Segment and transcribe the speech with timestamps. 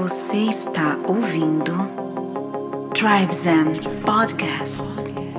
[0.00, 1.72] Você está ouvindo
[2.94, 5.29] Tribes and Podcast.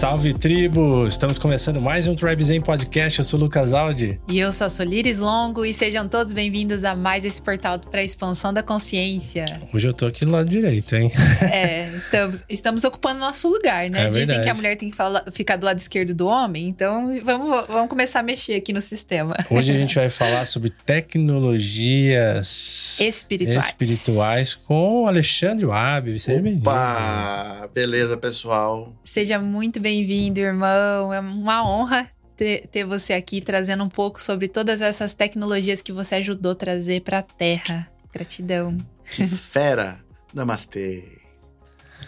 [0.00, 1.06] Salve tribo!
[1.06, 3.18] Estamos começando mais um Tribe Zen Podcast.
[3.18, 4.18] Eu sou o Lucas Aldi.
[4.28, 8.00] E eu sou a Solires Longo e sejam todos bem-vindos a mais esse portal para
[8.00, 9.44] a expansão da consciência.
[9.74, 11.12] Hoje eu tô aqui do lado direito, hein?
[11.52, 14.06] É, estamos, estamos ocupando nosso lugar, né?
[14.06, 14.44] É Dizem verdade.
[14.46, 17.90] que a mulher tem que fala- ficar do lado esquerdo do homem, então vamos, vamos
[17.90, 19.36] começar a mexer aqui no sistema.
[19.50, 23.66] Hoje a gente vai falar sobre tecnologias Espirituais.
[23.66, 26.18] espirituais com o Alexandre Wab.
[26.18, 26.70] Seja bem-vindo.
[26.70, 27.68] Opa!
[27.74, 28.94] Beleza, pessoal?
[29.04, 31.12] Seja muito bem-vindo, irmão.
[31.12, 35.90] É uma honra ter, ter você aqui trazendo um pouco sobre todas essas tecnologias que
[35.90, 37.90] você ajudou a trazer para a Terra.
[38.14, 38.78] Gratidão.
[39.10, 39.98] Que fera!
[40.32, 41.02] Namastê!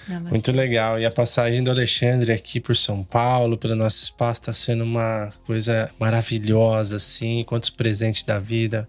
[0.06, 0.30] Namastê.
[0.30, 1.00] Muito legal.
[1.00, 5.32] E a passagem do Alexandre aqui por São Paulo, pelo nosso espaço, está sendo uma
[5.44, 7.42] coisa maravilhosa, assim.
[7.42, 8.88] Quantos presentes da vida.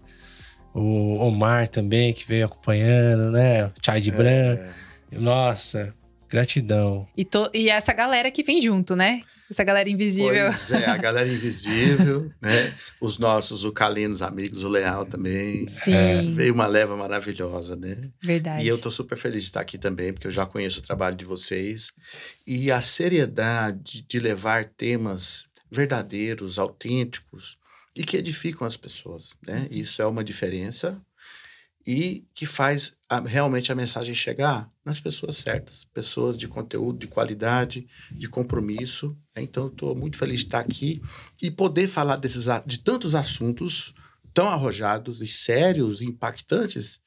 [0.72, 3.66] O Omar também, que veio acompanhando, né?
[3.66, 4.56] O Chai de Bran.
[5.10, 5.92] Nossa,
[6.34, 7.06] gratidão.
[7.16, 9.22] E, to- e essa galera que vem junto, né?
[9.50, 10.46] Essa galera invisível.
[10.46, 12.74] Pois é, a galera invisível, né?
[13.00, 15.66] Os nossos ucalinos amigos, o Leal também.
[15.68, 15.92] Sim.
[15.94, 17.96] É, veio uma leva maravilhosa, né?
[18.22, 18.64] Verdade.
[18.64, 21.14] E eu tô super feliz de estar aqui também, porque eu já conheço o trabalho
[21.14, 21.92] de vocês.
[22.46, 27.58] E a seriedade de levar temas verdadeiros, autênticos
[27.94, 29.68] e que edificam as pessoas, né?
[29.70, 31.00] Isso é uma diferença
[31.86, 37.06] e que faz a- realmente a mensagem chegar nas pessoas certas, pessoas de conteúdo, de
[37.06, 39.16] qualidade, de compromisso.
[39.36, 39.42] né?
[39.42, 41.02] Então, estou muito feliz de estar aqui
[41.42, 43.94] e poder falar desses, de tantos assuntos
[44.32, 47.00] tão arrojados e sérios e impactantes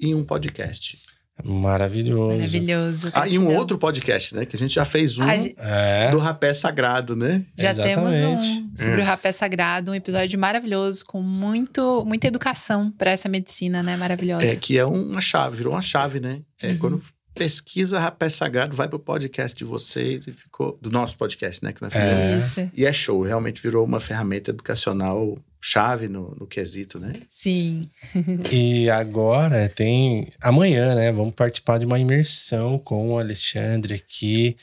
[0.00, 1.00] em um podcast.
[1.44, 2.34] Maravilhoso.
[2.36, 3.10] Maravilhoso.
[3.14, 4.46] Ah, e um outro podcast, né?
[4.46, 6.10] Que a gente já fez um É.
[6.10, 7.44] do rapé sagrado, né?
[7.56, 8.48] Já temos Exatamente.
[8.48, 13.82] um sobre o rapé sagrado, um episódio maravilhoso, com muito, muita educação para essa medicina,
[13.82, 13.96] né?
[13.96, 14.46] Maravilhosa.
[14.46, 16.40] É que é uma chave, virou uma chave, né?
[16.60, 16.78] É Uhum.
[16.78, 17.02] quando
[17.36, 21.72] pesquisa rapé sagrado, vai pro podcast de vocês e ficou do nosso podcast, né?
[21.72, 22.18] Que nós fizemos.
[22.18, 22.38] É.
[22.38, 22.70] Isso.
[22.74, 27.12] E é show, realmente virou uma ferramenta educacional chave no, no quesito, né?
[27.28, 27.88] Sim.
[28.50, 30.28] E agora tem.
[30.40, 31.12] Amanhã, né?
[31.12, 34.56] Vamos participar de uma imersão com o Alexandre aqui.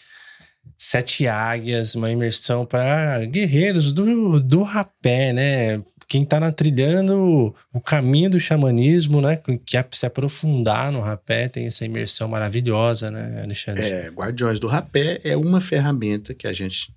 [0.77, 5.81] Sete Águias, uma imersão para guerreiros do, do rapé, né?
[6.07, 9.35] Quem tá na trilhando o caminho do xamanismo, né?
[9.37, 13.83] Que quer se aprofundar no rapé, tem essa imersão maravilhosa, né, Alexandre?
[13.83, 16.93] É, Guardiões do Rapé é uma ferramenta que a gente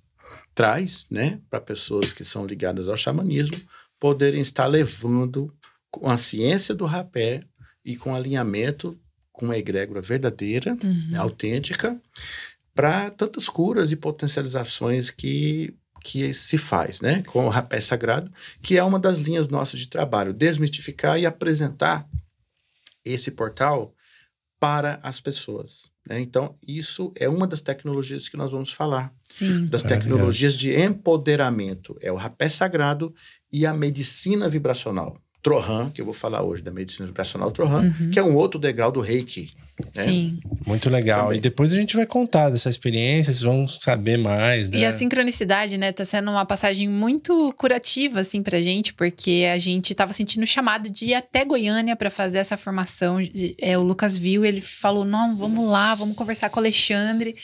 [0.53, 3.57] traz, né, para pessoas que são ligadas ao xamanismo
[3.99, 5.53] poderem estar levando
[5.91, 7.43] com a ciência do rapé
[7.85, 8.99] e com alinhamento
[9.31, 11.99] com uma egrégora verdadeira, né, autêntica,
[12.73, 15.75] para tantas curas e potencializações que
[16.07, 18.31] que se faz, né, com o rapé sagrado,
[18.61, 22.07] que é uma das linhas nossas de trabalho, desmistificar e apresentar
[23.03, 23.93] esse portal
[24.57, 25.89] para as pessoas.
[26.09, 26.21] né?
[26.21, 29.13] Então, isso é uma das tecnologias que nós vamos falar.
[29.21, 29.65] Sim.
[29.65, 31.97] Das tecnologias de empoderamento.
[32.01, 33.13] É o rapé sagrado
[33.51, 35.21] e a medicina vibracional.
[35.43, 38.91] Trohan, que eu vou falar hoje da medicina vibracional Trohan, que é um outro degrau
[38.91, 39.51] do reiki.
[39.95, 40.03] Né?
[40.03, 40.39] Sim.
[40.65, 41.25] Muito legal.
[41.25, 41.37] Também.
[41.37, 44.79] E depois a gente vai contar dessa experiência, vocês vão saber mais, né?
[44.79, 49.57] E a sincronicidade, né, tá sendo uma passagem muito curativa, assim, pra gente, porque a
[49.57, 53.17] gente tava sentindo o chamado de ir até Goiânia para fazer essa formação.
[53.59, 57.35] É, o Lucas viu, ele falou: não, vamos lá, vamos conversar com o Alexandre.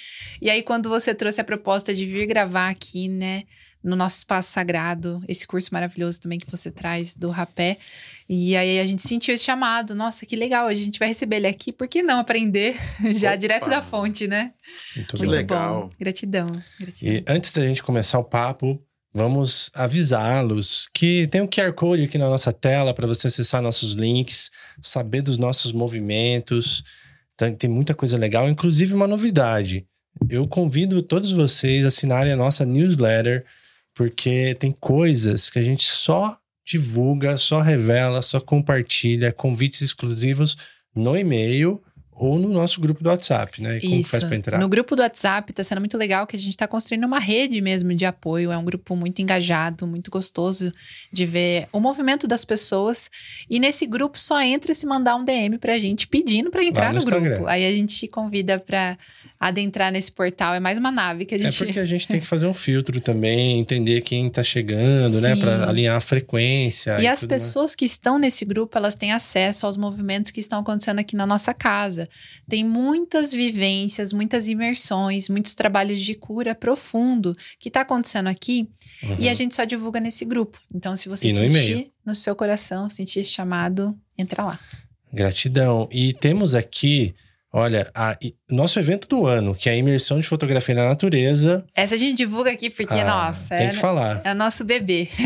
[0.41, 3.43] E aí, quando você trouxe a proposta de vir gravar aqui, né,
[3.83, 7.77] no nosso espaço sagrado, esse curso maravilhoso também que você traz do rapé.
[8.35, 9.93] E aí a gente sentiu esse chamado.
[9.93, 12.75] Nossa, que legal, a gente vai receber ele aqui, por que não aprender
[13.15, 13.37] já Opa.
[13.37, 14.53] direto da fonte, né?
[14.95, 15.25] Muito bom.
[15.25, 15.81] legal.
[15.83, 15.91] bom.
[15.99, 16.45] Gratidão.
[16.79, 17.13] gratidão.
[17.13, 18.81] E antes da gente começar o papo,
[19.13, 23.93] vamos avisá-los que tem um QR Code aqui na nossa tela para você acessar nossos
[23.93, 24.49] links,
[24.81, 26.83] saber dos nossos movimentos.
[27.35, 29.85] Então, tem muita coisa legal, inclusive uma novidade.
[30.27, 33.45] Eu convido todos vocês a assinarem a nossa newsletter,
[33.93, 40.57] porque tem coisas que a gente só divulga, só revela, só compartilha, convites exclusivos
[40.95, 41.81] no e-mail
[42.15, 43.77] ou no nosso grupo do WhatsApp, né?
[43.77, 44.09] E como Isso.
[44.11, 44.59] faz para entrar?
[44.59, 47.59] No grupo do WhatsApp tá sendo muito legal que a gente tá construindo uma rede
[47.61, 48.51] mesmo de apoio.
[48.51, 50.71] É um grupo muito engajado, muito gostoso
[51.11, 53.09] de ver o movimento das pessoas.
[53.49, 56.99] E nesse grupo só entra se mandar um DM pra gente pedindo pra entrar no
[56.99, 57.47] no, grupo.
[57.47, 58.97] Aí a gente te convida pra
[59.39, 60.53] adentrar nesse portal.
[60.53, 61.57] É mais uma nave que a É gente.
[61.65, 65.35] porque a gente tem que fazer um filtro também, entender quem tá chegando, né?
[65.35, 65.41] Sim.
[65.41, 66.99] Pra alinhar a frequência.
[67.01, 67.43] E as tudo mais.
[67.43, 71.25] pessoas que estão nesse grupo, elas têm acesso aos movimentos que estão acontecendo aqui na
[71.25, 72.02] nossa casa.
[72.47, 78.69] Tem muitas vivências, muitas imersões, muitos trabalhos de cura profundo que está acontecendo aqui
[79.03, 79.15] Uhum.
[79.19, 80.59] e a gente só divulga nesse grupo.
[80.73, 84.59] Então, se você sentir no seu coração, sentir esse chamado, entra lá.
[85.11, 85.87] Gratidão.
[85.91, 87.13] E temos aqui,
[87.53, 88.17] olha, a-
[88.51, 91.63] nosso evento do ano, que é a imersão de fotografia na natureza.
[91.75, 94.21] Essa a gente divulga aqui porque, Ah, nossa, tem é, que falar.
[94.25, 95.07] é o nosso bebê.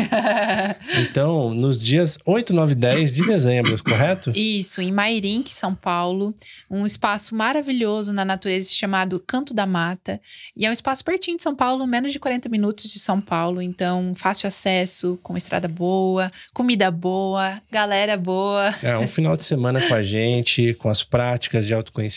[1.00, 4.32] Então, nos dias 8, 9 e 10 de dezembro, correto?
[4.36, 6.34] Isso, em Mairink, São Paulo,
[6.70, 10.20] um espaço maravilhoso na natureza chamado Canto da Mata.
[10.56, 13.62] E é um espaço pertinho de São Paulo, menos de 40 minutos de São Paulo.
[13.62, 18.74] Então, fácil acesso, com estrada boa, comida boa, galera boa.
[18.84, 22.17] É um final de semana com a gente, com as práticas de autoconhecimento,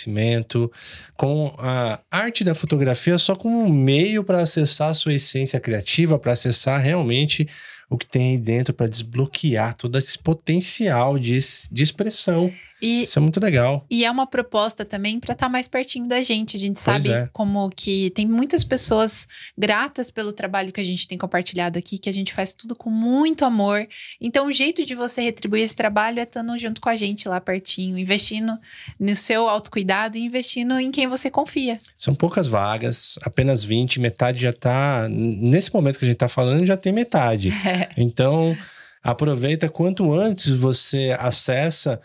[1.16, 6.18] com a arte da fotografia só como um meio para acessar a sua essência criativa,
[6.18, 7.46] para acessar realmente
[7.88, 11.38] o que tem aí dentro, para desbloquear todo esse potencial de,
[11.72, 12.52] de expressão.
[12.80, 13.84] E Isso é muito legal.
[13.90, 16.56] E é uma proposta também para estar mais pertinho da gente.
[16.56, 17.28] A gente Pois sabe é.
[17.32, 22.08] como que tem muitas pessoas gratas pelo trabalho que a gente tem compartilhado aqui, que
[22.08, 23.86] a gente faz tudo com muito amor.
[24.20, 27.40] Então, o jeito de você retribuir esse trabalho é estando junto com a gente lá
[27.40, 28.58] pertinho, investindo
[28.98, 31.80] no seu autocuidado e investindo em quem você confia.
[31.96, 35.06] São poucas vagas, apenas 20, metade já tá.
[35.08, 37.52] Nesse momento que a gente tá falando, já tem metade.
[37.96, 38.56] Então,
[39.02, 42.00] aproveita quanto antes você acessa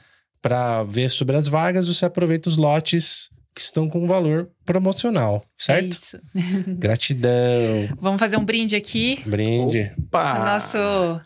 [0.45, 5.63] para ver sobre as vagas, você aproveita os lotes que estão com valor promocional, É
[5.63, 5.97] certo?
[5.99, 6.19] isso.
[6.77, 7.89] Gratidão.
[7.99, 9.23] Vamos fazer um brinde aqui.
[9.25, 9.91] Brinde.
[9.97, 10.41] Opa!
[10.41, 10.77] O nosso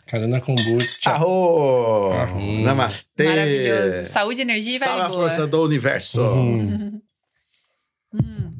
[0.06, 1.10] Carana Kombucha.
[1.10, 2.12] Arro!
[2.12, 2.62] Arro.
[2.62, 3.24] Namastê!
[3.24, 4.06] maravilhoso.
[4.10, 5.20] Saúde, energia e Salve vai a boa.
[5.20, 6.22] força do universo!
[6.22, 7.02] Uhum.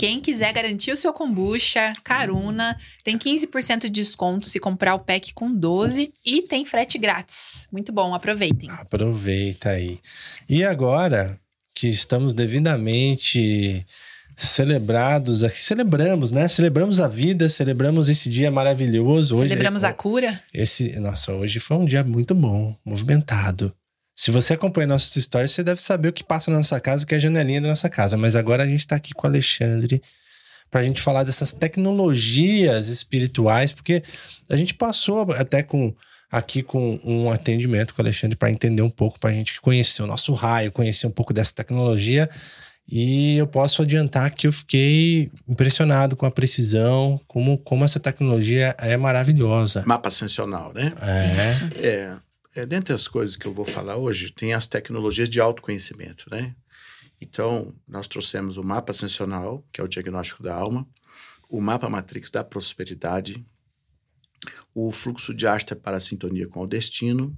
[0.00, 2.74] Quem quiser garantir o seu kombucha, Caruna,
[3.04, 7.68] tem 15% de desconto se comprar o pack com 12 e tem frete grátis.
[7.70, 8.70] Muito bom, aproveitem.
[8.70, 9.98] Aproveita aí.
[10.48, 11.38] E agora
[11.74, 13.84] que estamos devidamente
[14.34, 16.48] celebrados aqui, celebramos, né?
[16.48, 19.36] Celebramos a vida, celebramos esse dia maravilhoso.
[19.36, 20.42] Hoje, Celebramos a cura.
[20.54, 23.70] Esse, nossa, hoje foi um dia muito bom, movimentado.
[24.20, 27.14] Se você acompanha nossas histórias, você deve saber o que passa na nossa casa, que
[27.14, 28.18] é a janelinha da nossa casa.
[28.18, 30.02] Mas agora a gente tá aqui com o Alexandre
[30.70, 34.02] pra gente falar dessas tecnologias espirituais, porque
[34.50, 35.94] a gente passou até com
[36.30, 40.06] aqui com um atendimento com o Alexandre para entender um pouco, pra gente conhecer o
[40.06, 42.28] nosso raio, conhecer um pouco dessa tecnologia.
[42.86, 48.76] E eu posso adiantar que eu fiquei impressionado com a precisão, como, como essa tecnologia
[48.80, 49.82] é maravilhosa.
[49.86, 50.92] Mapa ascensional, né?
[51.80, 51.86] É.
[51.86, 52.10] É,
[52.54, 56.54] é, dentre as coisas que eu vou falar hoje, tem as tecnologias de autoconhecimento, né?
[57.20, 60.88] Então, nós trouxemos o mapa ascensional, que é o diagnóstico da alma,
[61.48, 63.44] o mapa matrix da prosperidade,
[64.74, 67.36] o fluxo de Asta para a sintonia com o destino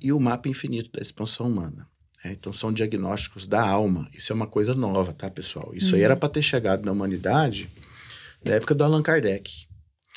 [0.00, 1.86] e o mapa infinito da expansão humana.
[2.24, 2.32] né?
[2.32, 4.08] Então, são diagnósticos da alma.
[4.12, 5.72] Isso é uma coisa nova, tá, pessoal?
[5.74, 7.70] Isso aí era para ter chegado na humanidade
[8.44, 9.68] na época do Allan Kardec.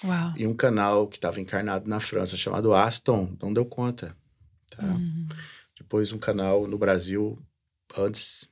[0.03, 0.33] Uau.
[0.35, 4.15] E um canal que estava encarnado na França chamado Aston não deu conta.
[4.75, 4.99] Tá?
[5.77, 7.35] Depois um canal no Brasil
[7.97, 8.47] antes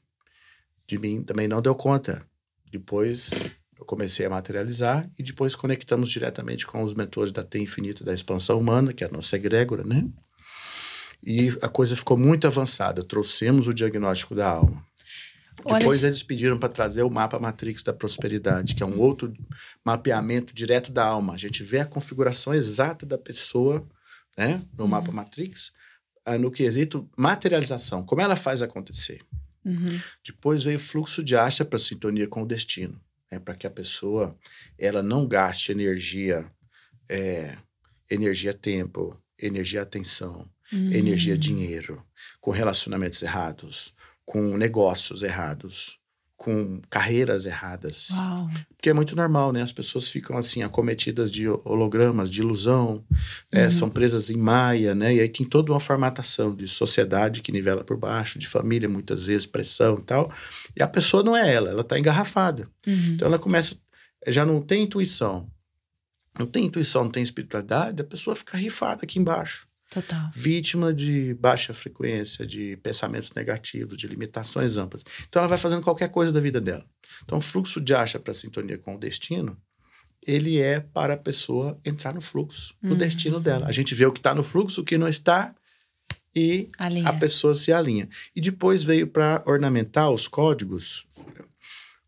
[0.88, 2.26] de mim também não deu conta.
[2.72, 3.32] Depois
[3.78, 8.14] eu comecei a materializar e depois conectamos diretamente com os mentores da T Infinita da
[8.14, 10.08] expansão humana, que é a nossa egrégora, né?
[11.24, 13.04] E a coisa ficou muito avançada.
[13.04, 14.86] Trouxemos o diagnóstico da alma.
[15.66, 19.32] Olha, Depois eles pediram para trazer o mapa Matrix da prosperidade, que é um outro
[19.86, 21.34] mapeamento direto da alma.
[21.34, 23.88] A gente vê a configuração exata da pessoa,
[24.38, 25.72] né, no mapa Matrix,
[26.40, 29.22] no quesito materialização, como ela faz acontecer.
[29.64, 30.00] Uhum.
[30.26, 33.00] Depois veio o fluxo de acha para sintonia com o destino,
[33.32, 34.36] né, para que a pessoa
[34.78, 36.52] ela não gaste energia,
[37.10, 37.58] é,
[38.10, 40.90] energia tempo, energia atenção, Uhum.
[40.94, 42.02] energia dinheiro,
[42.40, 46.00] com relacionamentos errados, com negócios errados,
[46.42, 48.10] com carreiras erradas.
[48.10, 48.50] Uau.
[48.76, 49.62] Porque é muito normal, né?
[49.62, 53.06] As pessoas ficam assim acometidas de hologramas, de ilusão,
[53.54, 53.70] né?
[53.70, 55.14] são presas em maia, né?
[55.14, 59.28] E aí tem toda uma formatação de sociedade que nivela por baixo, de família, muitas
[59.28, 60.34] vezes, pressão e tal.
[60.76, 62.68] E a pessoa não é ela, ela está engarrafada.
[62.88, 63.12] Uhum.
[63.14, 63.76] Então ela começa,
[64.26, 65.48] já não tem intuição.
[66.40, 70.32] Não tem intuição, não tem espiritualidade, a pessoa fica rifada aqui embaixo Total.
[70.34, 75.04] vítima de baixa frequência, de pensamentos negativos, de limitações amplas.
[75.28, 76.86] Então ela vai fazendo qualquer coisa da vida dela.
[77.26, 79.58] Então o fluxo de acha para sintonia com o destino,
[80.26, 83.68] ele é para a pessoa entrar no fluxo, no destino dela.
[83.68, 85.54] A gente vê o que está no fluxo, o que não está
[86.34, 87.10] e Alinha.
[87.10, 88.08] a pessoa se alinha.
[88.36, 91.06] E depois veio para ornamentar os códigos,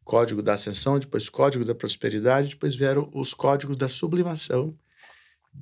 [0.04, 4.74] código da ascensão, depois código da prosperidade, depois vieram os códigos da sublimação,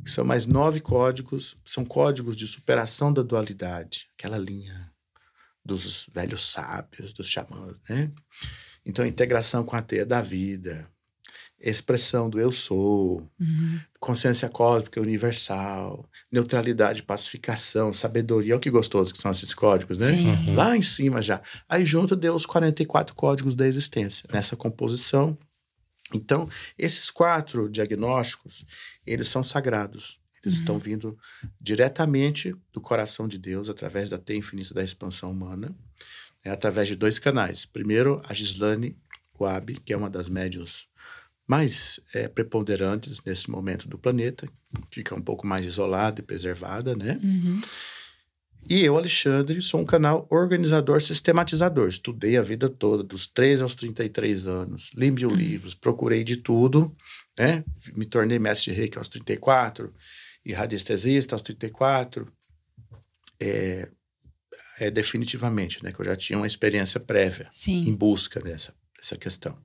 [0.03, 4.91] que são mais nove códigos, são códigos de superação da dualidade, aquela linha
[5.63, 8.11] dos velhos sábios, dos xamãs, né?
[8.85, 10.89] Então, integração com a teia da vida,
[11.59, 13.79] expressão do eu sou, Uhum.
[13.99, 18.55] consciência cósmica universal, neutralidade, pacificação, sabedoria.
[18.55, 20.07] Olha que gostoso que são esses códigos, né?
[20.11, 20.55] Sim.
[20.55, 21.39] Lá em cima já.
[21.69, 25.37] Aí junto deu os 44 códigos da existência nessa composição.
[26.13, 28.65] Então, esses quatro diagnósticos,
[29.05, 30.19] eles são sagrados.
[30.43, 31.17] Eles estão vindo
[31.59, 35.75] diretamente do coração de Deus, através da teia infinita da expansão humana,
[36.43, 37.65] né, através de dois canais.
[37.65, 38.97] Primeiro, a Gislane
[39.39, 40.89] Wabi, que é uma das médiuns
[41.47, 44.47] mais eh, preponderantes nesse momento do planeta,
[44.89, 47.19] fica um pouco mais isolada e preservada, né?
[47.21, 47.61] Uhum.
[48.69, 51.89] E eu, Alexandre, sou um canal organizador sistematizador.
[51.89, 54.91] Estudei a vida toda, dos 3 aos 33 anos.
[54.95, 56.95] Li mil livros, procurei de tudo,
[57.37, 57.63] né?
[57.95, 59.93] Me tornei mestre de reiki aos 34
[60.45, 62.25] e radiestesista aos 34.
[63.41, 63.89] É,
[64.79, 65.91] é definitivamente, né?
[65.91, 67.95] Que eu já tinha uma experiência prévia em Sim.
[67.95, 69.57] busca dessa, dessa questão.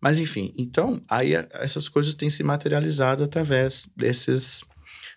[0.00, 4.64] Mas, enfim, então, aí essas coisas têm se materializado através desses,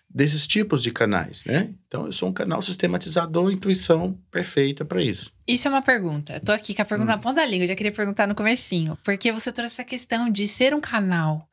[0.08, 1.74] desses tipos de canais, né?
[1.86, 5.32] Então, eu sou um canal sistematizador, intuição perfeita para isso.
[5.46, 6.34] Isso é uma pergunta.
[6.34, 6.88] Eu tô aqui com a Hum.
[6.88, 8.96] pergunta na ponta da língua, eu já queria perguntar no comecinho.
[9.04, 11.46] Porque você trouxe essa questão de ser um canal.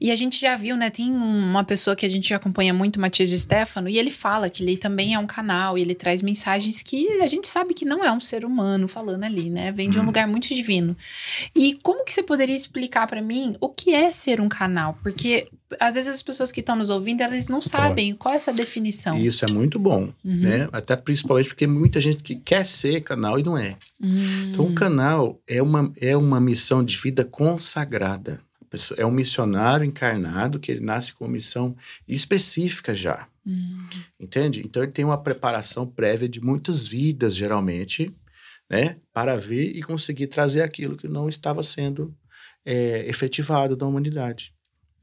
[0.00, 0.90] E a gente já viu, né?
[0.90, 4.62] Tem uma pessoa que a gente acompanha muito, Matias de Stefano, e ele fala que
[4.62, 8.04] ele também é um canal e ele traz mensagens que a gente sabe que não
[8.04, 9.70] é um ser humano falando ali, né?
[9.72, 10.96] Vem de um lugar muito divino.
[11.54, 14.98] E como que você poderia explicar pra mim o que é ser um canal?
[15.02, 15.46] Porque
[15.80, 19.18] às vezes as pessoas que estão nos ouvindo, elas não sabem qual é essa definição.
[19.18, 20.68] Isso é muito bom, né?
[20.72, 23.76] Até principalmente porque muita gente que quer ser canal e não é.
[24.00, 28.40] Hum, Então, o canal é uma, é uma missão de vida consagrada.
[28.98, 31.74] É um missionário encarnado que ele nasce com uma missão
[32.06, 33.26] específica já.
[33.46, 33.86] hum,
[34.20, 34.60] Entende?
[34.64, 38.14] Então ele tem uma preparação prévia de muitas vidas, geralmente,
[38.68, 38.96] né?
[39.14, 42.14] Para ver e conseguir trazer aquilo que não estava sendo
[42.66, 44.52] é, efetivado da humanidade.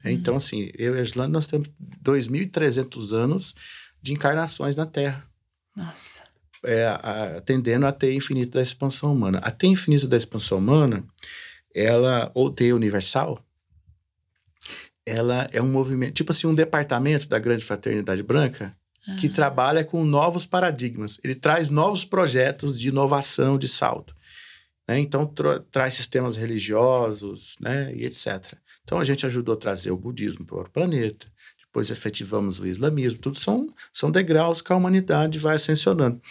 [0.04, 1.68] É, Então, assim, eu e a Islândia, nós temos
[2.04, 3.54] 2.300 anos
[4.02, 5.26] de encarnações na Terra,
[5.74, 6.22] Nossa.
[6.64, 9.38] É, a- atendendo a teia infinita da expansão humana.
[9.38, 11.04] A teia infinita da expansão humana,
[11.74, 13.44] ela, ou teia universal,
[15.06, 18.74] ela é um movimento, tipo assim, um departamento da Grande Fraternidade Branca,
[19.20, 21.18] que trabalha com novos paradigmas.
[21.22, 24.14] Ele traz novos projetos de inovação, de salto.
[24.88, 24.98] né?
[24.98, 27.94] Então, tra- traz sistemas religiosos né?
[27.94, 28.54] e etc.
[28.82, 31.26] Então, a gente ajudou a trazer o budismo para o planeta.
[31.74, 33.18] Depois, efetivamos o islamismo.
[33.18, 36.22] Tudo são, são degraus que a humanidade vai ascensionando.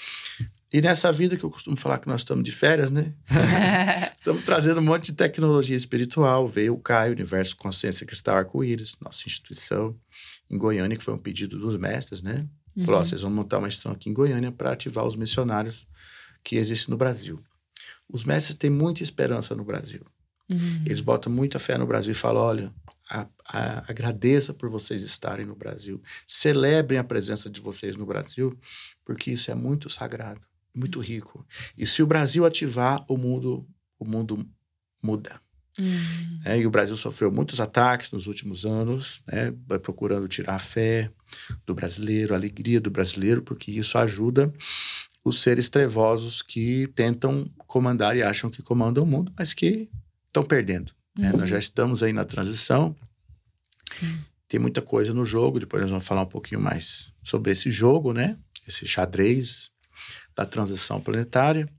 [0.72, 3.14] E nessa vida que eu costumo falar que nós estamos de férias, né?
[4.18, 6.48] Estamos trazendo um monte de tecnologia espiritual.
[6.48, 9.94] Veio o CAI, Universo Consciência Cristal Arco-Íris, nossa instituição
[10.50, 12.48] em Goiânia, que foi um pedido dos mestres, né?
[12.86, 15.86] Falou, ó, vocês vão montar uma instituição aqui em Goiânia para ativar os missionários
[16.42, 17.44] que existem no Brasil.
[18.10, 20.06] Os mestres têm muita esperança no Brasil.
[20.86, 22.74] Eles botam muita fé no Brasil e falam, olha,
[23.14, 26.02] a- a- agradeça por vocês estarem no Brasil.
[26.28, 28.58] Celebrem a presença de vocês no Brasil,
[29.06, 30.42] porque isso é muito sagrado,
[30.76, 31.46] muito rico.
[31.78, 33.68] E se o Brasil ativar, o mundo,
[34.00, 34.46] o mundo
[35.02, 35.40] muda.
[35.80, 36.60] Hum, né?
[36.60, 39.52] E o Brasil sofreu muitos ataques nos últimos anos, né?
[39.80, 41.12] Procurando tirar a fé
[41.66, 44.54] do brasileiro, a alegria do brasileiro, porque isso ajuda
[45.26, 49.90] os seres trevosos que tentam comandar e acham que comandam o mundo, mas que
[50.28, 50.92] estão perdendo.
[51.18, 51.32] Né?
[51.32, 52.96] Nós já estamos aí na transição,
[53.92, 54.20] sim.
[54.48, 58.14] tem muita coisa no jogo, depois nós vamos falar um pouquinho mais sobre esse jogo,
[58.14, 58.38] né?
[58.68, 59.72] Esse xadrez
[60.36, 61.70] da transição planetária.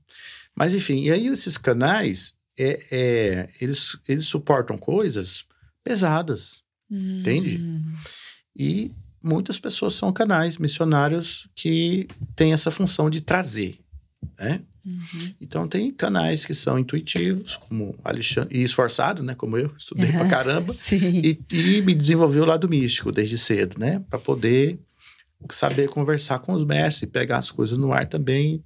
[0.55, 5.43] Mas, enfim, e aí esses canais, é, é, eles, eles suportam coisas
[5.83, 7.57] pesadas, entende?
[7.57, 7.95] Hum,
[8.55, 13.77] E muitas pessoas são canais missionários que têm essa função de trazer,
[14.39, 14.61] né?
[14.85, 15.33] Uhum.
[15.41, 19.35] Então tem canais que são intuitivos, como Alexandre, e esforçado, né?
[19.35, 20.71] Como eu, estudei pra caramba.
[20.73, 21.21] Sim.
[21.23, 24.03] E, e me desenvolveu o lado místico desde cedo, né?
[24.09, 24.79] Para poder
[25.51, 28.63] saber conversar com os mestres e pegar as coisas no ar também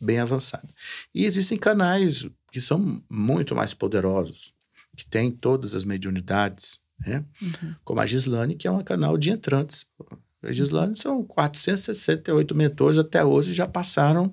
[0.00, 0.68] bem avançado.
[1.14, 4.52] E existem canais que são muito mais poderosos,
[4.96, 7.24] que têm todas as mediunidades, né?
[7.42, 7.74] Uhum.
[7.82, 9.86] Como a Gislane, que é um canal de entrantes.
[10.42, 14.32] A Gislane são 468 mentores até hoje já passaram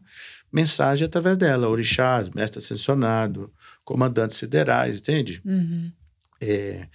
[0.51, 1.69] mensagem através dela.
[1.69, 3.51] Orixás, mestre ascensionado,
[3.83, 5.41] comandantes siderais, entende?
[5.45, 5.91] Uhum.
[6.39, 6.87] É,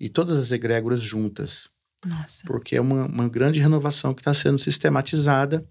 [0.00, 1.68] e todas as egrégoras juntas,
[2.04, 2.46] Nossa.
[2.46, 5.66] porque é uma, uma grande renovação que está sendo sistematizada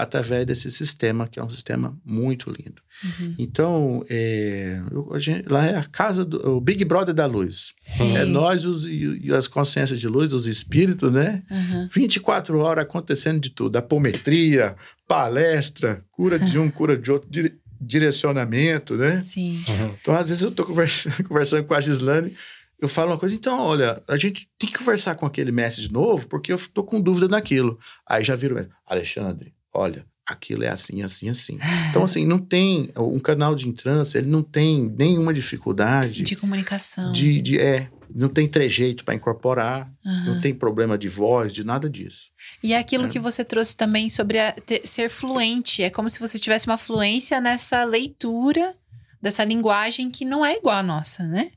[0.00, 2.80] através desse sistema, que é um sistema muito lindo.
[3.04, 3.34] Uhum.
[3.38, 4.80] Então, é,
[5.18, 7.74] gente- lá é a casa do o Big Brother da luz.
[7.86, 8.16] Sim.
[8.16, 11.42] É nós os, e, e as consciências de luz, os espíritos, né?
[11.50, 11.88] Uhum.
[11.92, 13.76] 24 horas acontecendo de tudo.
[13.76, 14.76] Apometria,
[15.06, 17.28] palestra, cura de um, cura de outro.
[17.30, 19.20] dire- direcionamento, né?
[19.24, 19.62] Sim.
[20.00, 22.34] Então, às vezes, eu tô conversando, conversando com a Gislane,
[22.80, 25.92] eu falo uma coisa, então, olha, a gente tem que conversar com aquele mestre de
[25.92, 27.78] novo, porque eu tô com dúvida naquilo.
[28.04, 31.58] Aí já vira o mestre, Alexandre, olha, aquilo é assim, assim, assim.
[31.90, 37.12] Então, assim, não tem, um canal de entrância, ele não tem nenhuma dificuldade De comunicação.
[37.12, 40.24] de, de é, não tem trejeito para incorporar, Aham.
[40.26, 42.30] não tem problema de voz, de nada disso.
[42.62, 43.08] E é aquilo É.
[43.08, 45.82] que você trouxe também sobre a- ter- ser fluente.
[45.82, 48.74] É como se você tivesse uma fluência nessa leitura
[49.20, 51.50] dessa linguagem que não é igual à nossa, né?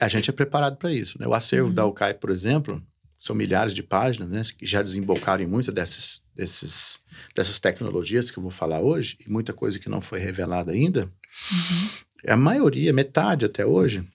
[0.00, 1.18] A gente é preparado para isso.
[1.20, 1.26] Né?
[1.26, 1.74] O acervo Uhum.
[1.74, 2.82] da UCAI, por exemplo,
[3.18, 4.40] são milhares de páginas, né?
[4.56, 6.98] Que já desembocaram em muitas dessas, desses,
[7.34, 11.10] dessas tecnologias que eu vou falar hoje, e muita coisa que não foi revelada ainda.
[11.52, 11.88] Uhum.
[12.28, 14.06] A maioria, metade até hoje,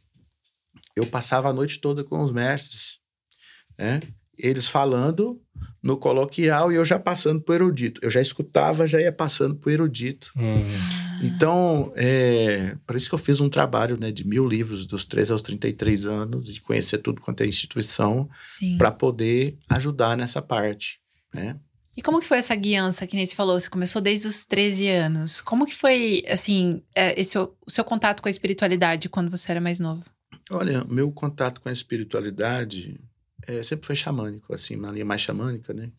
[0.95, 2.99] eu passava a noite toda com os mestres,
[3.77, 3.99] né?
[4.37, 5.41] Eles falando
[5.81, 8.01] no coloquial e eu já passando pro erudito.
[8.03, 10.31] Eu já escutava, já ia passando pro erudito.
[10.35, 10.63] Hum.
[11.23, 15.31] Então, é, por isso que eu fiz um trabalho né, de mil livros, dos 13
[15.31, 18.29] aos 33 anos, de conhecer tudo quanto é instituição,
[18.77, 20.99] para poder ajudar nessa parte.
[21.33, 21.55] Né?
[21.95, 23.59] E como que foi essa guiança, que nem você falou?
[23.59, 25.39] Você começou desde os 13 anos.
[25.39, 29.61] Como que foi, assim, é, esse, o seu contato com a espiritualidade quando você era
[29.61, 30.03] mais novo?
[30.51, 32.99] Olha, meu contato com a espiritualidade
[33.47, 35.89] é, sempre foi xamânico, assim, uma linha mais xamânica, né?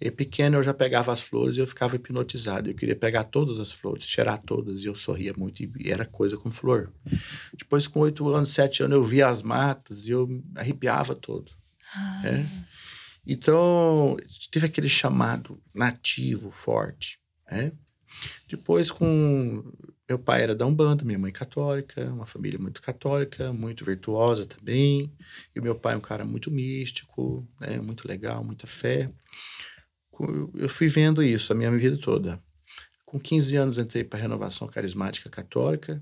[0.00, 2.68] E pequeno eu já pegava as flores e eu ficava hipnotizado.
[2.68, 6.36] Eu queria pegar todas as flores, cheirar todas, e eu sorria muito, e era coisa
[6.36, 6.92] com flor.
[7.56, 11.52] Depois, com oito anos, sete anos, eu via as matas e eu arrepiava todo.
[12.24, 12.44] É.
[13.26, 14.16] Então,
[14.50, 17.18] teve aquele chamado nativo forte.
[17.50, 17.72] Né?
[18.48, 19.64] Depois, com.
[20.08, 25.12] Meu pai era da Umbanda, minha mãe católica, uma família muito católica, muito virtuosa também.
[25.54, 27.80] E meu pai é um cara muito místico, né?
[27.80, 29.10] muito legal, muita fé.
[30.54, 32.40] Eu fui vendo isso a minha vida toda.
[33.04, 36.00] Com 15 anos, entrei para a Renovação Carismática Católica.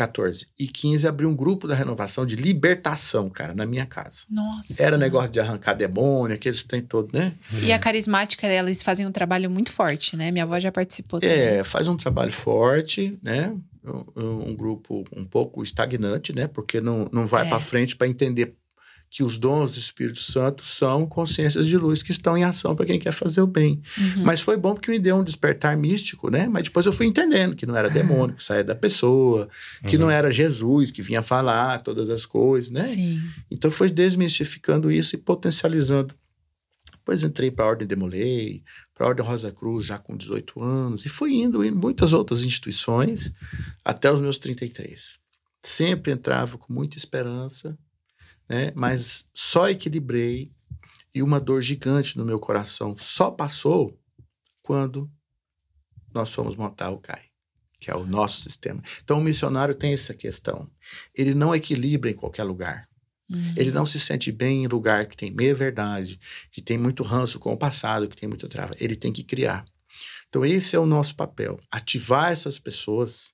[0.00, 0.46] 14.
[0.58, 4.20] E 15, abri um grupo da renovação de libertação, cara, na minha casa.
[4.30, 4.82] Nossa.
[4.82, 7.32] Era negócio de arrancar demônio, aqueles tem todo, né?
[7.62, 10.30] E a carismática, eles fazem um trabalho muito forte, né?
[10.30, 11.36] Minha avó já participou também.
[11.36, 13.54] É, faz um trabalho forte, né?
[14.16, 16.46] Um, um grupo um pouco estagnante, né?
[16.46, 17.48] Porque não, não vai É.
[17.48, 18.54] para frente para entender
[19.10, 22.86] que os dons do Espírito Santo são consciências de luz que estão em ação para
[22.86, 23.82] quem quer fazer o bem.
[23.98, 24.22] Uhum.
[24.22, 26.46] Mas foi bom porque me deu um despertar místico, né?
[26.46, 29.48] Mas depois eu fui entendendo que não era demônio que saía da pessoa,
[29.88, 32.86] que não era Jesus que vinha falar todas as coisas, né?
[32.86, 33.20] Sim.
[33.50, 36.14] Então foi desmistificando isso e potencializando.
[36.92, 38.62] Depois entrei para a Ordem Demolei,
[38.94, 42.42] para a Ordem Rosa Cruz já com 18 anos, e fui indo em muitas outras
[42.42, 43.32] instituições
[43.84, 45.18] até os meus 33.
[45.60, 47.76] Sempre entrava com muita esperança,
[48.50, 48.72] né?
[48.74, 50.50] mas só equilibrei
[51.14, 53.96] e uma dor gigante no meu coração só passou
[54.60, 55.08] quando
[56.12, 57.22] nós fomos montar o CAI,
[57.80, 58.82] que é o nosso sistema.
[59.04, 60.68] Então o missionário tem essa questão.
[61.14, 62.88] Ele não equilibra em qualquer lugar.
[63.30, 63.54] Uhum.
[63.56, 66.18] Ele não se sente bem em lugar que tem meia verdade,
[66.50, 68.74] que tem muito ranço com o passado, que tem muita trava.
[68.80, 69.64] Ele tem que criar.
[70.28, 73.32] Então, esse é o nosso papel: ativar essas pessoas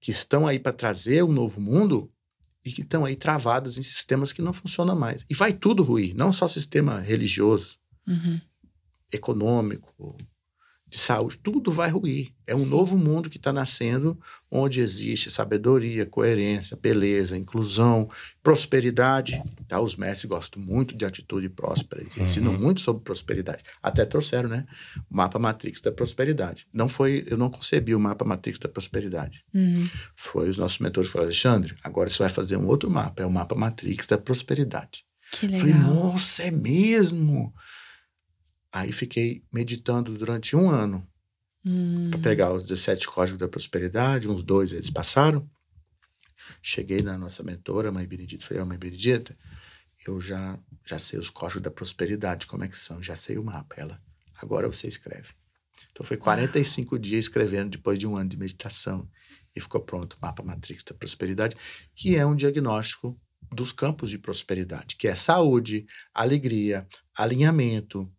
[0.00, 2.12] que estão aí para trazer um novo mundo
[2.68, 5.24] e que estão aí travadas em sistemas que não funcionam mais.
[5.28, 7.76] E vai tudo ruir, não só sistema religioso,
[8.06, 8.40] Uhum.
[9.12, 10.16] econômico,
[10.88, 12.32] de saúde, tudo vai ruir.
[12.46, 12.70] É um Sim.
[12.70, 14.18] novo mundo que está nascendo,
[14.50, 18.08] onde existe sabedoria, coerência, beleza, inclusão,
[18.42, 19.42] prosperidade.
[19.68, 19.78] Tá?
[19.80, 23.62] Os mestres gostam muito de atitude próspera, eles ensinam muito sobre prosperidade.
[23.82, 24.64] Até trouxeram, né?
[25.10, 26.66] O mapa Matrix da prosperidade.
[26.72, 29.44] Não foi, eu não concebi o mapa Matrix da prosperidade.
[29.54, 29.86] Uhum.
[30.16, 33.26] Foi os nossos mentores que falaram, Alexandre, agora você vai fazer um outro mapa, é
[33.26, 35.04] o mapa Matrix da prosperidade.
[35.30, 35.60] Que Eu legal.
[35.60, 37.52] Falei, nossa, é mesmo?
[38.72, 41.06] Aí fiquei meditando durante um ano
[41.64, 42.10] Hum.
[42.10, 45.48] para pegar os 17 códigos da prosperidade, uns dois eles passaram.
[46.62, 49.36] Cheguei na nossa mentora, mãe Benedita, falei, ó, mãe Benedita,
[50.06, 53.44] eu já, já sei os códigos da prosperidade, como é que são, já sei o
[53.44, 53.74] mapa.
[53.76, 54.00] Ela,
[54.40, 55.30] agora você escreve.
[55.92, 59.08] Então foi 45 dias escrevendo depois de um ano de meditação
[59.54, 61.56] e ficou pronto o mapa Matrix da prosperidade,
[61.94, 63.20] que é um diagnóstico
[63.52, 68.10] dos campos de prosperidade, que é saúde, alegria, alinhamento,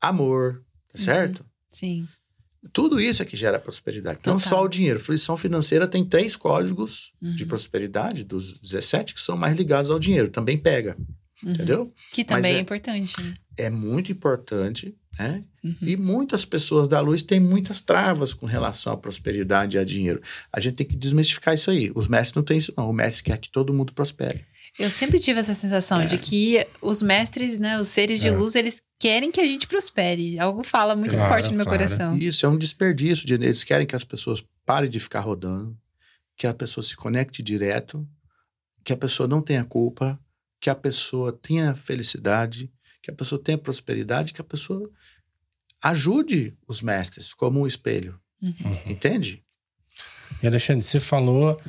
[0.00, 1.44] amor, tá certo?
[1.70, 2.06] Sim.
[2.72, 4.18] Tudo isso é que gera prosperidade.
[4.26, 4.48] Não Total.
[4.48, 4.98] só o dinheiro.
[4.98, 7.48] Fruição financeira tem três códigos de Uhum.
[7.48, 10.28] prosperidade, dos 17, que são mais ligados ao dinheiro.
[10.28, 10.96] Também pega.
[11.42, 11.52] Uhum.
[11.52, 11.94] Entendeu?
[12.12, 13.34] Que também é é- importante, né?
[13.56, 15.44] É muito importante, né?
[15.64, 15.76] Uhum.
[15.82, 20.20] E muitas pessoas da luz têm muitas travas com relação à prosperidade e a dinheiro.
[20.52, 21.92] A gente tem que desmistificar isso aí.
[21.94, 22.90] Os mestres não têm isso, não.
[22.90, 24.44] O mestre quer que todo mundo prospere.
[24.78, 28.30] Eu sempre tive essa sensação de que os mestres, né, os seres de É.
[28.32, 30.38] luz, eles querem que a gente prospere.
[30.38, 31.78] Algo fala muito Claro, forte no meu claro.
[31.78, 32.16] coração.
[32.16, 35.76] Isso é um desperdício de Eles querem que as pessoas pare de ficar rodando,
[36.36, 38.06] que a pessoa se conecte direto,
[38.84, 40.18] que a pessoa não tenha culpa,
[40.60, 42.70] que a pessoa tenha felicidade,
[43.02, 44.90] que a pessoa tenha prosperidade, que a pessoa
[45.82, 48.18] ajude os mestres como um espelho.
[48.42, 48.54] Uhum.
[48.86, 49.42] Entende?
[50.42, 51.60] E Alexandre, você falou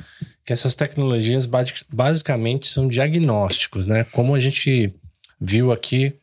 [0.44, 4.04] que essas tecnologias basi- basicamente são diagnósticos, né?
[4.04, 4.94] Como a gente
[5.40, 6.19] viu aqui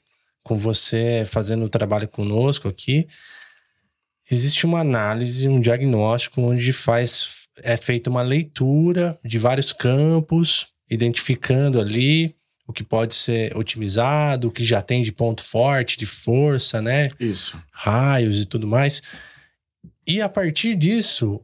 [0.47, 3.07] com você fazendo o trabalho conosco aqui,
[4.29, 11.79] existe uma análise, um diagnóstico onde faz é feita uma leitura de vários campos, identificando
[11.79, 12.35] ali
[12.67, 17.09] o que pode ser otimizado, o que já tem de ponto forte, de força, né?
[17.19, 17.57] Isso.
[17.71, 19.01] raios e tudo mais.
[20.05, 21.41] E a partir disso,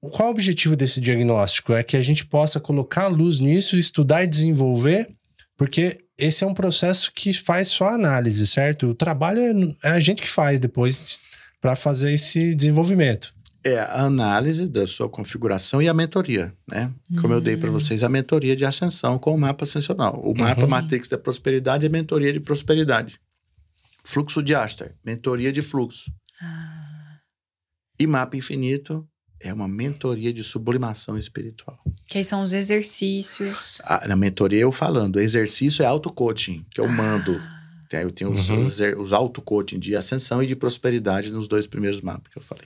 [0.00, 1.72] qual o objetivo desse diagnóstico?
[1.72, 5.08] É que a gente possa colocar luz nisso, estudar e desenvolver,
[5.56, 8.88] porque esse é um processo que faz só análise, certo?
[8.88, 11.20] O trabalho é, é a gente que faz depois
[11.60, 13.34] para fazer esse desenvolvimento.
[13.64, 16.90] É a análise da sua configuração e a mentoria, né?
[17.20, 20.20] Como eu dei para vocês, a mentoria de ascensão com o mapa ascensional.
[20.20, 20.70] O mapa Sim.
[20.70, 23.20] Matrix da Prosperidade é mentoria de prosperidade.
[24.02, 26.10] Fluxo de Aster, mentoria de fluxo.
[28.00, 29.08] E mapa infinito
[29.42, 31.78] é uma mentoria de sublimação espiritual.
[32.08, 33.80] Que aí são os exercícios.
[33.84, 37.40] Ah, na mentoria eu falando, exercício é auto-coaching, que eu mando.
[37.88, 38.60] Tem- Eu tenho os, Uhum.
[38.60, 42.64] os, os auto-coaching de ascensão e de prosperidade nos dois primeiros mapas que eu falei.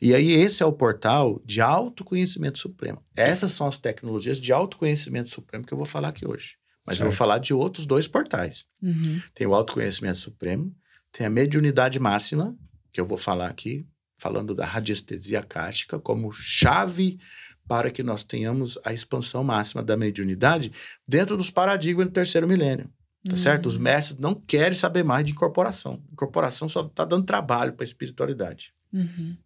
[0.00, 3.02] E aí, esse é o portal de autoconhecimento supremo.
[3.16, 6.54] Essas são as tecnologias de autoconhecimento supremo que eu vou falar aqui hoje.
[6.86, 7.18] Mas eu vou Certo.
[7.18, 8.66] falar de outros dois portais.
[8.80, 9.20] Uhum.
[9.34, 10.72] Tem o autoconhecimento supremo,
[11.10, 12.56] tem a mediunidade máxima,
[12.92, 13.84] que eu vou falar aqui,
[14.18, 17.18] falando da radiestesia cástica como chave
[17.66, 20.72] para que nós tenhamos a expansão máxima da mediunidade
[21.06, 22.90] dentro dos paradigmas do terceiro milênio.
[23.28, 23.66] Tá certo?
[23.66, 26.02] Os mestres não querem saber mais de incorporação.
[26.10, 28.72] Incorporação só está dando trabalho para a espiritualidade.
[28.92, 29.36] Uhum.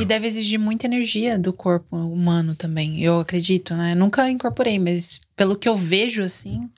[0.00, 3.94] E deve exigir muita energia do corpo humano também, eu acredito, né?
[3.94, 6.68] Nunca incorporei, mas pelo que eu vejo, assim,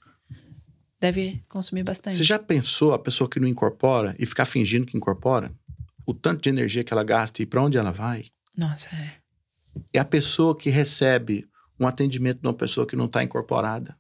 [1.01, 2.17] deve consumir bastante.
[2.17, 5.53] Você já pensou a pessoa que não incorpora e ficar fingindo que incorpora?
[6.07, 8.27] O tanto de energia que ela gasta e para onde ela vai?
[8.57, 9.15] Nossa, é.
[9.93, 11.49] É a pessoa que recebe
[11.81, 13.97] um atendimento de uma pessoa que não está incorporada.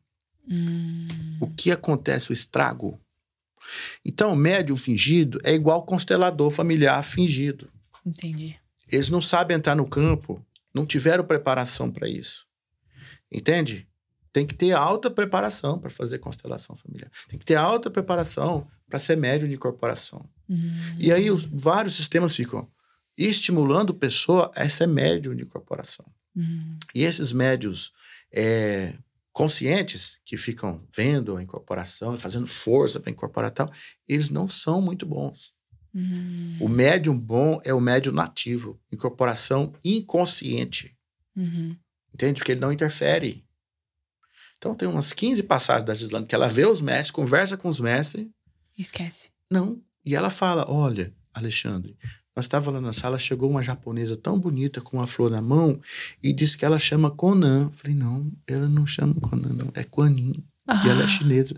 [0.49, 1.09] Hum,
[1.40, 2.31] O que acontece?
[2.31, 3.01] O estrago.
[4.05, 7.71] Então, o médium fingido é igual constelador familiar fingido.
[8.05, 8.57] entendi.
[8.93, 12.47] Eles não sabem entrar no campo, não tiveram preparação para isso.
[13.33, 13.88] Entende?
[14.31, 17.11] Tem que ter alta preparação para fazer constelação familiar.
[17.29, 20.29] Tem que ter alta preparação para ser médium de incorporação.
[20.48, 22.68] Hum, E aí os vários sistemas ficam
[23.16, 26.04] estimulando a pessoa a ser médium de incorporação.
[26.37, 27.92] hum, E esses médios
[28.33, 28.94] é,
[29.33, 33.70] conscientes que ficam vendo a incorporação, fazendo força para incorporar tal,
[34.09, 35.52] eles não são muito bons.
[35.94, 40.96] hum, O médium bom é o médium nativo, incorporação inconsciente,
[41.37, 41.76] uhum.
[42.12, 42.40] entende?
[42.40, 43.44] Porque ele não interfere.
[44.59, 47.78] Então tem umas 15 passagens da Gislane que ela vê os mestres, conversa com os
[47.80, 48.26] mestres,
[48.76, 49.30] Esquece.
[49.50, 49.80] não.
[50.05, 51.97] E ela fala: Olha, Alexandre,
[52.37, 55.81] nós estávamos lá na sala, chegou uma japonesa tão bonita com uma flor na mão
[56.23, 57.71] e disse que ela chama Conan.
[57.71, 60.45] Falei: Não, ela não chama Conan, não, é Guanin.
[60.67, 61.57] E ela é chinesa.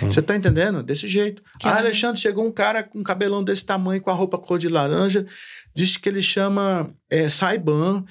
[0.00, 0.82] Você tá entendendo?
[0.82, 1.42] Desse jeito.
[1.60, 4.58] Que ah, Alexandre, chegou um cara com um cabelão desse tamanho, com a roupa cor
[4.58, 5.26] de laranja,
[5.74, 8.02] disse que ele chama é, Saiban.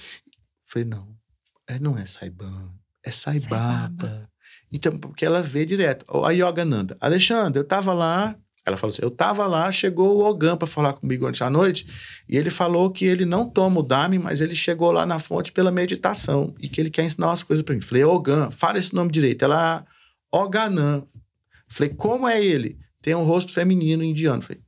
[0.63, 1.07] Falei, não,
[1.67, 2.71] é, não é Saiban,
[3.03, 4.05] é Saibaba.
[4.05, 4.29] Saibaba.
[4.71, 6.05] Então, porque ela vê direto.
[6.23, 6.95] A Yogananda.
[7.01, 8.37] Alexandre, eu tava lá.
[8.65, 11.85] Ela falou assim: eu tava lá, chegou o Ogan para falar comigo antes da noite,
[12.27, 15.51] e ele falou que ele não toma o Dami, mas ele chegou lá na fonte
[15.51, 17.81] pela meditação e que ele quer ensinar umas coisas para mim.
[17.81, 19.45] Falei, Ogan, fala esse nome direito.
[19.45, 19.85] Ela,
[20.31, 21.03] Oganã.
[21.67, 22.77] Falei, como é ele?
[23.01, 24.41] Tem um rosto feminino indiano.
[24.41, 24.61] Falei,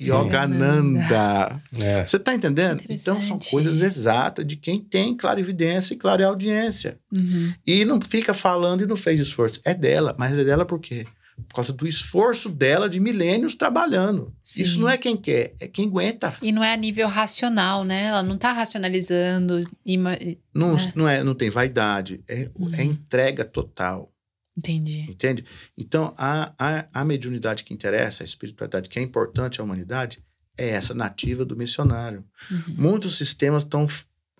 [0.00, 1.52] Yogananda.
[1.78, 2.06] É.
[2.06, 2.82] Você tá entendendo?
[2.88, 6.98] Então são coisas exatas de quem tem clarividência e clareaudiência.
[7.12, 7.52] Uhum.
[7.66, 9.60] E não fica falando e não fez esforço.
[9.64, 11.04] É dela, mas é dela por quê?
[11.48, 14.34] Por causa do esforço dela de milênios trabalhando.
[14.42, 14.62] Sim.
[14.62, 16.34] Isso não é quem quer, é quem aguenta.
[16.42, 18.04] E não é a nível racional, né?
[18.04, 19.68] Ela não tá racionalizando.
[19.84, 20.18] ima-
[20.54, 20.92] Não, É.
[20.94, 22.48] não, é, não tem vaidade, é,
[22.78, 24.12] é entrega total.
[24.56, 25.06] Entendi.
[25.08, 25.44] Entende?
[25.78, 30.18] Então, a, a, a mediunidade que interessa, a espiritualidade que é importante à humanidade,
[30.58, 32.24] é essa nativa do missionário.
[32.50, 32.74] Uhum.
[32.76, 33.86] Muitos sistemas estão,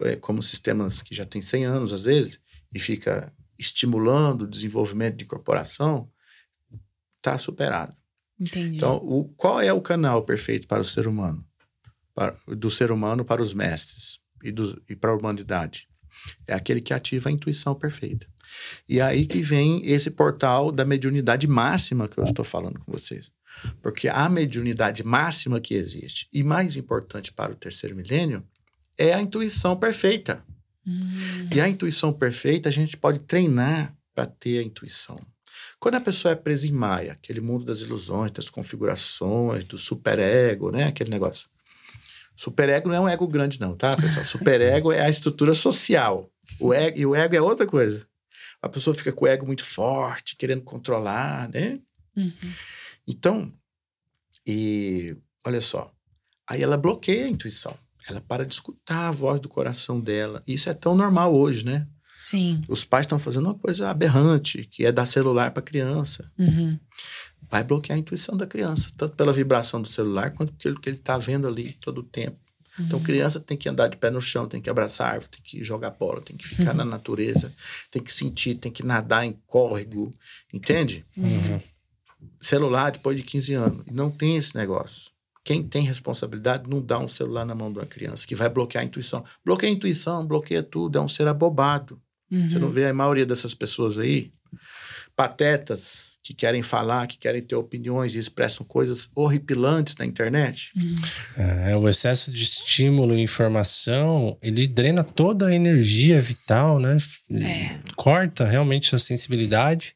[0.03, 2.39] é, como sistemas que já têm 100 anos, às vezes,
[2.75, 6.09] e fica estimulando o desenvolvimento de incorporação,
[7.21, 7.95] está superado.
[8.41, 8.77] Entendi.
[8.77, 11.45] Então, o, qual é o canal perfeito para o ser humano?
[12.15, 15.87] Para- do ser humano para os mestres e, dos- e para a humanidade?
[16.47, 18.27] É aquele que ativa a intuição perfeita.
[18.89, 22.91] E é aí que vem esse portal da mediunidade máxima que eu estou falando com
[22.93, 23.31] vocês.
[23.83, 28.43] Porque a mediunidade máxima que existe, e mais importante para o terceiro milênio,
[28.99, 30.43] é a intuição perfeita.
[30.87, 31.49] Hum.
[31.55, 35.17] E a intuição perfeita a gente pode treinar para ter a intuição.
[35.81, 40.71] Quando a pessoa é presa em Maia, aquele mundo das ilusões, das configurações, do superego,
[40.71, 40.85] né?
[40.85, 41.49] Aquele negócio.
[42.37, 44.25] Superego não é um ego grande, não, tá, pessoal?
[44.25, 46.31] Superego é a estrutura social.
[46.61, 48.07] O ego, e o ego é outra coisa.
[48.61, 51.81] A pessoa fica com o ego muito forte, querendo controlar, né?
[52.14, 52.53] Uhum.
[53.09, 53.53] Então,
[54.47, 55.16] e
[55.47, 55.90] olha só,
[56.47, 57.75] aí ela bloqueia a intuição.
[58.07, 60.43] Ela para de escutar a voz do coração dela.
[60.47, 61.87] Isso é tão normal hoje, né?
[62.21, 62.61] Sim.
[62.69, 66.31] Os pais estão fazendo uma coisa aberrante, que é dar celular para criança.
[66.39, 66.79] Uhum.
[67.49, 70.99] Vai bloquear a intuição da criança, tanto pela vibração do celular quanto pelo que ele
[70.99, 72.37] está vendo ali todo o tempo.
[72.79, 75.65] Então, criança tem que andar de pé no chão, tem que abraçar árvore, tem que
[75.65, 77.55] jogar bola, tem que ficar na natureza,
[77.91, 80.13] tem que sentir, tem que nadar em córrego,
[80.53, 81.07] entende?
[82.39, 83.87] Celular depois de 15 anos.
[83.91, 85.11] Não tem esse negócio.
[85.43, 88.83] Quem tem responsabilidade não dá um celular na mão de uma criança, que vai bloquear
[88.83, 89.25] a intuição.
[89.43, 91.99] Bloqueia a intuição, bloqueia tudo, é um ser abobado.
[92.31, 94.31] Você não vê a maioria dessas pessoas aí,
[95.16, 100.71] patetas, que querem falar, que querem ter opiniões e expressam coisas horripilantes na internet.
[101.37, 106.97] É, o excesso de estímulo e informação, ele drena toda a energia vital, né?
[107.33, 107.79] É.
[107.97, 109.95] Corta realmente a sensibilidade.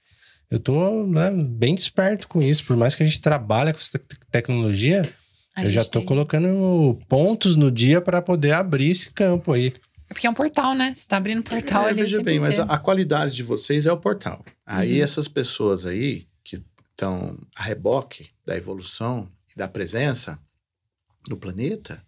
[0.51, 2.65] Eu tô né, bem desperto com isso.
[2.65, 5.09] Por mais que a gente trabalhe com essa te- tecnologia,
[5.57, 9.73] A eu já tem- colocando pontos no dia para poder abrir esse campo aí.
[10.15, 10.95] Porque é um portal, né?
[10.95, 12.01] Você tá abrindo um portal É, ali.
[12.03, 14.45] veja bem, mas a, a qualidade de vocês é o portal.
[14.65, 20.39] Aí essas pessoas aí que estão a reboque da evolução e da presença
[21.29, 22.03] do planeta,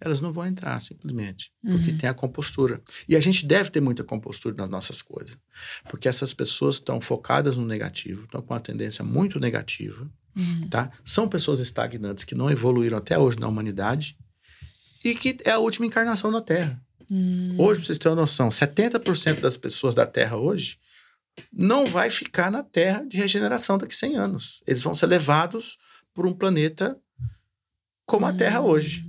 [0.00, 2.80] elas não vão entrar simplesmente, porque tem a compostura.
[3.08, 5.36] E a gente deve ter muita compostura nas nossas coisas,
[5.90, 10.08] porque essas pessoas estão focadas no negativo, estão com uma tendência muito negativa,
[10.70, 10.90] tá?
[11.04, 14.16] São pessoas estagnantes que não evoluíram até hoje na humanidade
[15.04, 16.80] e que é a última encarnação na Terra.
[17.56, 20.78] Hoje, pra vocês terem uma noção, 70% das pessoas da Terra hoje
[21.52, 24.62] não vai ficar na Terra de regeneração daqui a 100 anos.
[24.66, 25.78] Eles vão ser levados
[26.12, 26.98] por um planeta
[28.06, 29.06] como a Terra hoje.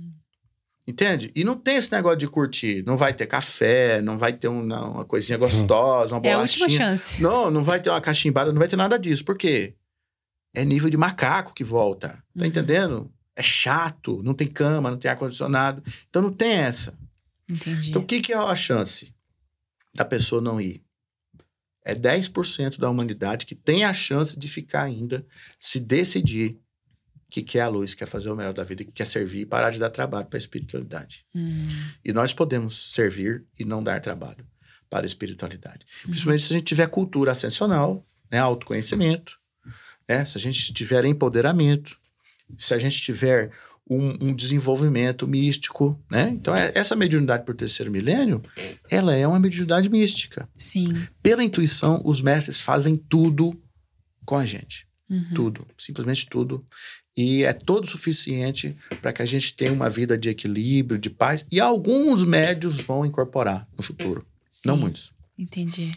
[0.86, 1.30] Entende?
[1.34, 2.82] E não tem esse negócio de curtir.
[2.86, 6.36] Não vai ter café, não vai ter um- não, uma coisinha gostosa, uma É a
[6.36, 6.64] bolachinha.
[6.66, 7.22] última chance.
[7.22, 9.24] Não, não vai ter uma cachimbada, não vai ter nada disso.
[9.24, 9.74] Por quê?
[10.54, 12.22] É nível de macaco que volta.
[12.36, 13.12] Tá entendendo?
[13.36, 15.82] É chato, não tem cama, não tem ar-condicionado.
[16.08, 16.92] Então não tem essa.
[17.50, 17.90] Entendi.
[17.90, 19.12] Então, o que, que é a chance
[19.94, 20.84] da pessoa não ir?
[21.84, 25.26] É 10% da humanidade que tem a chance de ficar ainda
[25.58, 26.60] se decidir
[27.30, 29.70] que quer a luz, quer fazer o melhor da vida, que quer servir e parar
[29.70, 31.24] de dar trabalho para a espiritualidade.
[31.34, 31.64] Hum.
[32.04, 34.46] E nós podemos servir e não dar trabalho
[34.90, 35.86] para a espiritualidade.
[36.02, 39.38] Principalmente se a gente tiver cultura ascensional, né, autoconhecimento,
[40.08, 41.96] né, se a gente tiver empoderamento,
[42.58, 43.52] se a gente tiver
[43.90, 46.30] um, um desenvolvimento místico, né?
[46.32, 48.40] Então, é- essa mediunidade por terceiro milênio,
[48.88, 50.48] ela é uma mediunidade mística.
[50.56, 51.06] Sim.
[51.20, 53.60] Pela intuição, os mestres fazem tudo
[54.24, 54.86] com a gente.
[55.34, 55.66] Tudo.
[55.76, 56.64] Simplesmente tudo.
[57.16, 61.44] E é todo suficiente para que a gente tenha uma vida de equilíbrio, de paz.
[61.50, 64.24] E alguns médios vão incorporar no futuro.
[64.64, 64.80] Não Sim.
[64.80, 65.12] muitos.
[65.36, 65.90] Entendi.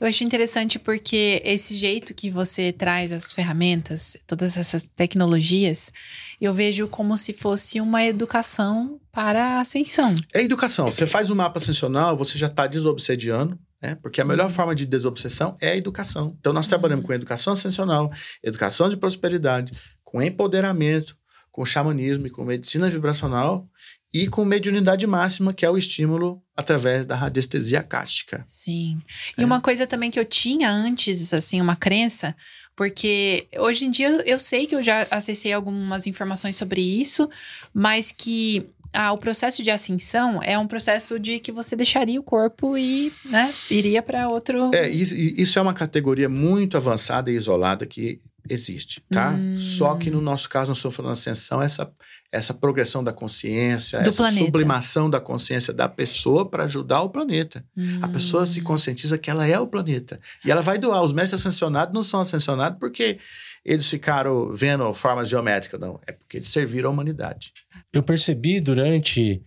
[0.00, 5.92] Eu achei interessante porque esse jeito que você traz as ferramentas, todas essas tecnologias,
[6.40, 10.14] eu vejo como se fosse uma educação para a ascensão.
[10.34, 10.90] É educação.
[10.90, 13.94] Você faz um mapa ascensional, você já está desobsediando, né?
[14.02, 16.36] Porque a melhor forma de desobsessão é a educação.
[16.38, 18.10] Então, nós trabalhamos com educação ascensional,
[18.42, 19.72] educação de prosperidade,
[20.04, 21.16] com empoderamento,
[21.50, 23.66] com xamanismo e com medicina vibracional
[24.12, 28.44] e com mediunidade máxima, que é o estímulo através da radiestesia cáustica.
[28.46, 29.00] Sim.
[29.36, 29.42] É.
[29.42, 32.34] E uma coisa também que eu tinha antes, assim, uma crença,
[32.74, 37.28] porque hoje em dia eu sei que eu já acessei algumas informações sobre isso,
[37.74, 42.22] mas que ah, o processo de ascensão é um processo de que você deixaria o
[42.22, 44.70] corpo e, né, iria para outro.
[44.74, 49.32] É, isso, isso é uma categoria muito avançada e isolada que existe, tá?
[49.32, 49.56] Hum.
[49.56, 51.90] Só que no nosso caso, nós estamos falando de ascensão, essa,
[52.32, 54.44] essa progressão da consciência, Do essa planeta.
[54.44, 57.64] sublimação da consciência da pessoa para ajudar o planeta.
[58.02, 58.46] A pessoa Hum.
[58.46, 60.18] se conscientiza que ela é o planeta.
[60.44, 61.02] E ela vai doar.
[61.02, 63.18] Os mestres ascensionados não são ascensionados porque
[63.64, 66.00] eles ficaram vendo formas geométricas, não.
[66.06, 67.52] É porque eles serviram à humanidade.
[67.92, 69.42] Eu percebi durante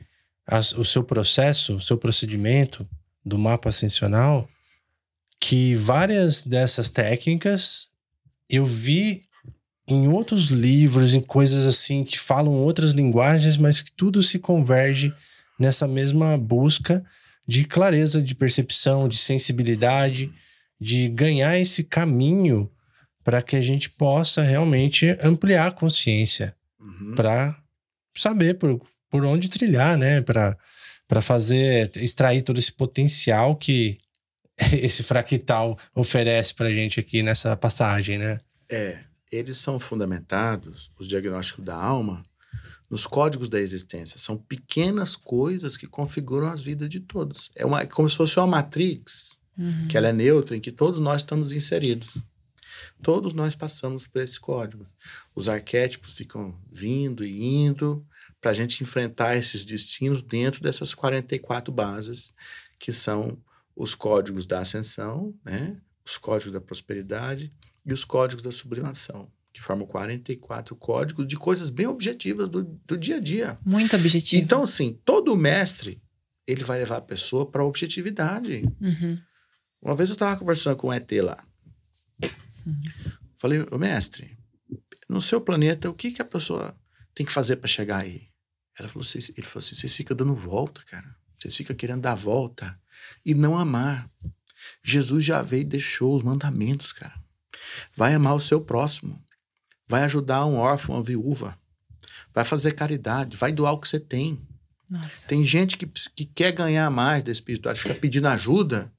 [0.77, 2.87] o seu processo, o seu procedimento
[3.23, 4.49] do mapa ascensional,
[5.39, 7.89] que várias dessas técnicas
[8.49, 9.21] eu vi
[9.89, 15.13] em outros livros, em coisas assim que falam outras linguagens, mas que tudo se converge
[15.59, 17.03] nessa mesma busca
[17.47, 20.31] de clareza de percepção, de sensibilidade,
[20.79, 22.69] de ganhar esse caminho
[23.23, 27.13] para que a gente possa realmente ampliar a consciência Uhum.
[27.13, 27.57] para
[28.15, 30.21] saber por, por onde trilhar, né?
[30.21, 30.57] Para
[31.09, 33.97] para fazer extrair todo esse potencial que
[34.79, 38.39] esse fractal oferece pra gente aqui nessa passagem, né?
[38.69, 38.97] É,
[39.31, 42.23] eles são fundamentados, os diagnósticos da alma,
[42.89, 44.17] nos códigos da existência.
[44.17, 47.51] São pequenas coisas que configuram as vidas de todos.
[47.55, 49.87] É uma, como se fosse uma matrix, Uhum.
[49.89, 52.17] que ela é neutra, em que todos nós estamos inseridos.
[53.03, 54.87] Todos nós passamos por esse código.
[55.35, 58.05] Os arquétipos ficam vindo e indo
[58.39, 62.33] para a gente enfrentar esses destinos dentro dessas 44 bases,
[62.79, 63.37] que são
[63.75, 65.75] os códigos da ascensão, né?
[66.05, 67.53] os códigos da prosperidade
[67.91, 72.97] e os códigos da sublimação, que formam 44 códigos de coisas bem objetivas do, do
[72.97, 73.57] dia a dia.
[73.65, 74.41] Muito objetivo.
[74.41, 76.01] Então, assim, todo mestre,
[76.47, 78.63] ele vai levar a pessoa para a objetividade.
[78.81, 79.19] Uhum.
[79.81, 81.43] Uma vez eu estava conversando com um ET lá.
[83.37, 84.37] Falei, ô mestre,
[85.07, 86.75] no seu planeta, o que, que a pessoa
[87.15, 88.29] tem que fazer para chegar aí?
[88.77, 91.15] Ela falou, ele falou assim: vocês ficam dando volta, cara.
[91.37, 92.79] Vocês ficam querendo dar volta
[93.25, 94.09] e não amar.
[94.83, 97.18] Jesus já veio e deixou os mandamentos, cara.
[97.95, 99.21] Vai amar o seu próximo.
[99.87, 101.57] Vai ajudar um órfão, uma viúva.
[102.33, 103.35] Vai fazer caridade.
[103.37, 104.39] Vai doar o que você tem.
[104.89, 105.27] Nossa.
[105.27, 108.91] Tem gente que, que quer ganhar mais da espiritualidade, fica pedindo ajuda.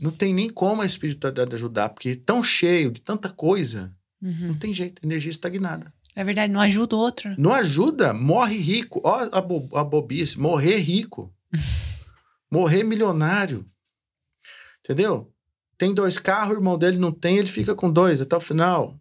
[0.00, 3.92] Não tem nem como a espiritualidade ajudar, porque é tão cheio de tanta coisa,
[4.22, 4.48] Uhum.
[4.48, 5.92] não tem jeito, energia estagnada.
[6.14, 7.34] É verdade, não ajuda o outro.
[7.38, 9.00] Não ajuda, morre rico.
[9.04, 11.32] Ó a, bo a bobice, morrer rico.
[12.50, 13.64] morrer milionário.
[14.80, 15.32] Entendeu?
[15.78, 19.00] Tem dois carros, o irmão dele não tem, ele fica com dois até o final.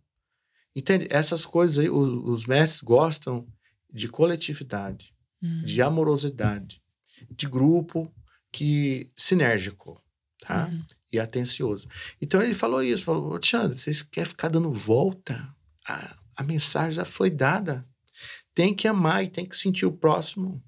[0.76, 1.08] Entende?
[1.10, 3.46] Essas coisas aí, os, os mestres gostam
[3.92, 5.62] de coletividade, Uhum.
[5.63, 6.82] de amorosidade,
[7.30, 8.12] de grupo
[8.52, 10.02] que sinérgico,
[10.40, 10.68] tá?
[10.68, 10.84] Uhum.
[11.13, 11.88] E atencioso.
[12.20, 15.48] Então ele falou isso, falou, Alexandre, vocês querem ficar dando volta?
[15.88, 17.86] A, a mensagem já foi dada.
[18.54, 20.62] Tem que amar e tem que sentir o próximo.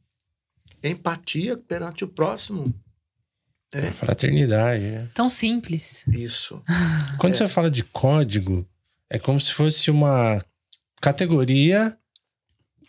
[0.84, 2.74] Empatia perante o próximo.
[3.74, 3.88] É.
[3.88, 5.08] A fraternidade, né?
[5.14, 6.08] Tão simples.
[6.08, 6.62] Isso.
[7.20, 8.68] Quando você fala de código,
[9.10, 10.44] é como se fosse uma
[11.02, 11.96] categoria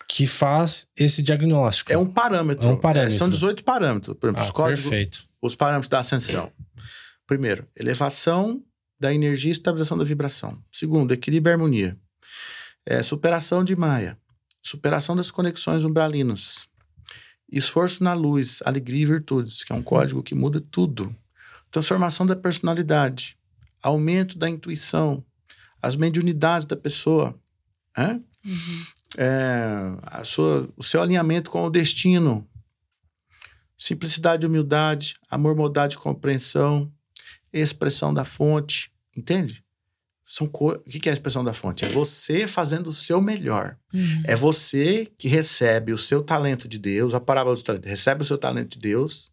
[0.07, 1.93] que faz esse diagnóstico.
[1.93, 2.67] É um parâmetro.
[2.67, 3.15] É um parâmetro.
[3.15, 4.17] É, são 18 parâmetros.
[4.17, 5.23] Por exemplo, ah, os códigos, perfeito.
[5.41, 6.51] os parâmetros da ascensão.
[7.25, 8.61] Primeiro, elevação
[8.99, 10.61] da energia e estabilização da vibração.
[10.71, 11.97] Segundo, equilíbrio e harmonia.
[12.85, 14.17] É, superação de Maia.
[14.61, 16.67] Superação das conexões umbralinas.
[17.51, 21.13] Esforço na luz, alegria e virtudes, que é um código que muda tudo.
[21.69, 23.37] Transformação da personalidade.
[23.83, 25.23] Aumento da intuição.
[25.81, 27.37] As mediunidades da pessoa.
[27.97, 28.21] Hã?
[29.17, 32.47] É, a sua, o seu alinhamento com o destino.
[33.77, 36.91] Simplicidade e humildade, amor, bondade e compreensão,
[37.51, 39.60] expressão da fonte, entende?
[40.33, 40.69] São co...
[40.71, 41.83] O que é a expressão da fonte?
[41.83, 43.75] É você fazendo o seu melhor.
[43.93, 44.23] Uhum.
[44.25, 48.25] É você que recebe o seu talento de Deus, a parábola dos talentos, recebe o
[48.25, 49.29] seu talento de Deus,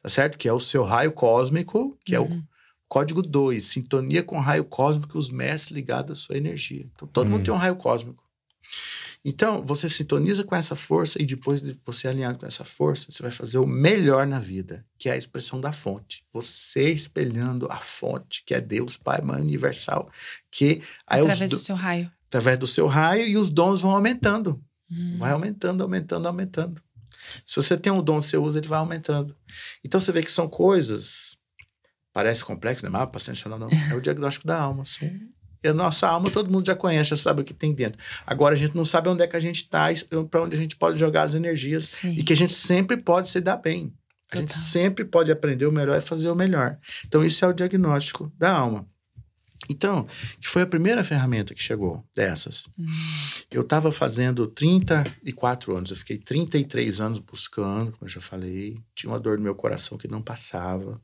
[0.00, 0.38] tá certo?
[0.38, 2.44] Que é o seu raio cósmico, que é o Uhum.
[2.86, 6.86] código 2, sintonia com o raio cósmico, os mestres ligados à sua energia.
[6.94, 7.44] Então, todo mundo Uhum.
[7.44, 8.22] tem um raio cósmico.
[9.24, 13.22] Então, você sintoniza com essa força e depois de você alinhado com essa força, você
[13.22, 16.24] vai fazer o melhor na vida, que é a expressão da fonte.
[16.32, 20.10] Você espelhando a fonte, que é Deus, Pai, Mãe Universal,
[20.50, 22.10] que Através do- do seu raio.
[22.28, 24.62] através do seu raio e os dons vão aumentando.
[24.90, 25.16] Hum.
[25.18, 26.82] Vai aumentando, aumentando, aumentando.
[27.44, 29.36] Se você tem um dom, você usa, ele vai aumentando.
[29.84, 31.36] Então você vê que são coisas.
[32.12, 32.88] Parece complexo, né?
[32.90, 33.68] Mapa ascensional, não.
[33.90, 34.82] É o diagnóstico da alma.
[34.82, 35.28] Assim.
[35.64, 38.00] A nossa alma todo mundo já conhece, já sabe o que tem dentro.
[38.26, 39.86] Agora a gente não sabe onde é que a gente está,
[40.30, 41.86] para onde a gente pode jogar as energias.
[41.86, 42.12] Sim.
[42.12, 43.92] E que a gente sempre pode se dar bem.
[44.32, 46.78] A gente sempre pode aprender o melhor e fazer o melhor.
[47.06, 48.86] Então, isso é o diagnóstico da alma.
[49.68, 50.06] Então,
[50.40, 52.68] que foi a primeira ferramenta que chegou dessas.
[53.50, 58.78] Eu estava fazendo 34 anos, eu fiquei 33 anos buscando, como eu já falei.
[58.94, 61.00] Tinha uma dor no meu coração que não passava.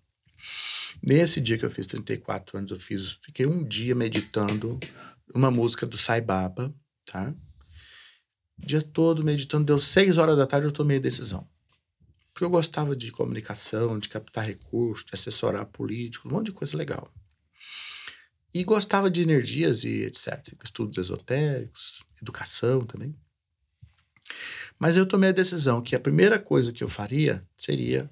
[1.07, 4.81] Nesse dia que eu fiz 34 anos, eu fiz, fiquei um dia meditando
[5.35, 7.35] uma música do Sai Baba, tá?
[8.59, 11.47] O dia todo meditando, deu 6 horas da tarde, eu tomei a decisão.
[12.33, 16.74] Porque eu gostava de comunicação, de captar recursos, de assessorar políticos, um monte de coisa
[16.74, 17.12] legal.
[18.53, 20.55] E gostava de energias e etc.
[20.64, 23.14] Estudos esotéricos, educação também.
[24.78, 28.11] Mas eu tomei a decisão que a primeira coisa que eu faria seria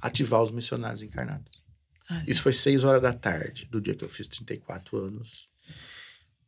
[0.00, 1.55] ativar os missionários encarnados.
[2.10, 5.48] Ah, Isso foi seis horas da tarde, do dia que eu fiz 34 anos.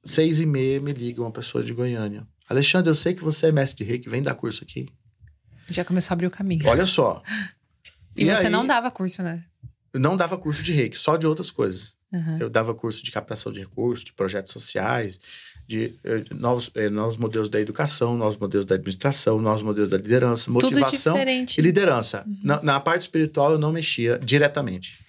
[0.04, 2.26] Seis e meia me liga uma pessoa de Goiânia.
[2.48, 4.86] Alexandre, eu sei que você é mestre de reiki, vem dar curso aqui.
[5.68, 6.66] Já começou a abrir o caminho.
[6.66, 7.22] Olha só.
[8.16, 9.44] e você aí, não dava curso, né?
[9.92, 11.96] eu não dava curso de reiki, só de outras coisas.
[12.12, 12.38] Uhum.
[12.40, 15.20] Eu dava curso de captação de recursos, de projetos sociais,
[15.66, 19.98] de eh, novos, eh, novos modelos da educação, novos modelos da administração, novos modelos da
[19.98, 21.58] liderança, motivação diferente.
[21.58, 22.24] e liderança.
[22.42, 25.04] Na, na parte espiritual eu não mexia diretamente,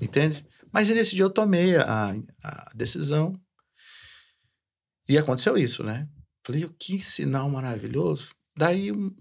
[0.00, 0.44] entende?
[0.72, 3.38] Mas nesse dia eu tomei a, a decisão
[5.08, 6.08] e aconteceu isso, né?
[6.44, 8.30] Falei, que sinal maravilhoso.
[8.56, 9.14] Daí, um-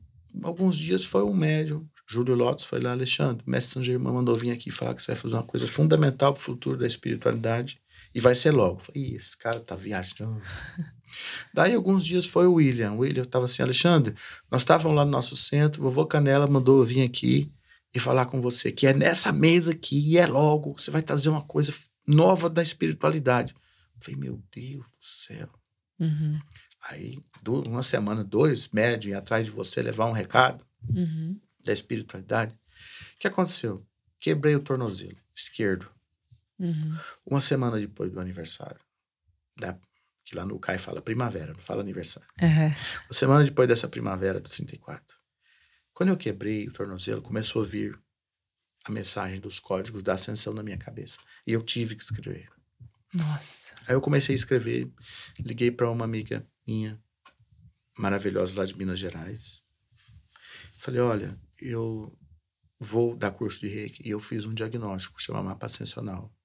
[0.43, 4.51] alguns dias foi um médium, Júlio Lotus, foi lá, Alexandre, mestre São Germán mandou vir
[4.51, 7.80] aqui falar que você vai fazer uma coisa fundamental para o futuro da espiritualidade
[8.13, 8.80] e vai ser logo.
[8.80, 10.41] Falei, Ih, esse cara tá viajando.
[11.53, 12.91] Daí, alguns dias foi o William.
[12.93, 14.13] O William estava assim, Alexandre,
[14.51, 17.51] nós estávamos lá no nosso centro, vovô Canela mandou vir aqui
[17.96, 21.30] e falar com você, que é nessa mesa aqui, e é logo, você vai trazer
[21.30, 21.74] uma coisa
[22.06, 23.56] nova da espiritualidade.
[24.04, 25.50] Falei, meu Deus do céu.
[25.98, 26.38] Uhum,
[26.89, 27.18] Aí,
[27.48, 31.39] uma semana, dois, médium, atrás de você levar um recado uhum.
[31.64, 32.54] da espiritualidade.
[32.54, 33.86] O que aconteceu?
[34.20, 35.89] Quebrei o tornozelo esquerdo.
[36.60, 36.98] Uhum.
[37.26, 38.80] Uma semana depois do aniversário.
[39.58, 39.76] Da,
[40.24, 42.28] que lá no CAI fala primavera, não fala aniversário.
[43.08, 45.14] Uma semana depois dessa primavera de 34.
[45.96, 47.98] Quando eu quebrei o tornozelo, começou a vir
[48.84, 51.18] a mensagem dos códigos da ascensão na minha cabeça.
[51.48, 52.50] E eu tive que escrever.
[53.14, 53.74] Nossa.
[53.88, 54.91] Aí eu comecei a escrever,
[55.39, 57.02] liguei para uma amiga minha,
[57.98, 59.62] maravilhosa lá de Minas Gerais.
[60.78, 62.14] Falei: olha, eu
[62.78, 66.36] vou dar curso de reiki e eu fiz um diagnóstico, chama mapa ascensional.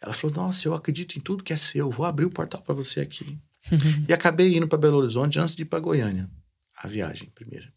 [0.00, 2.74] Ela falou: nossa, eu acredito em tudo que é seu, vou abrir o portal para
[2.74, 3.38] você aqui.
[4.08, 6.30] E acabei indo para Belo Horizonte antes de ir para Goiânia,
[6.78, 7.70] a viagem primeira.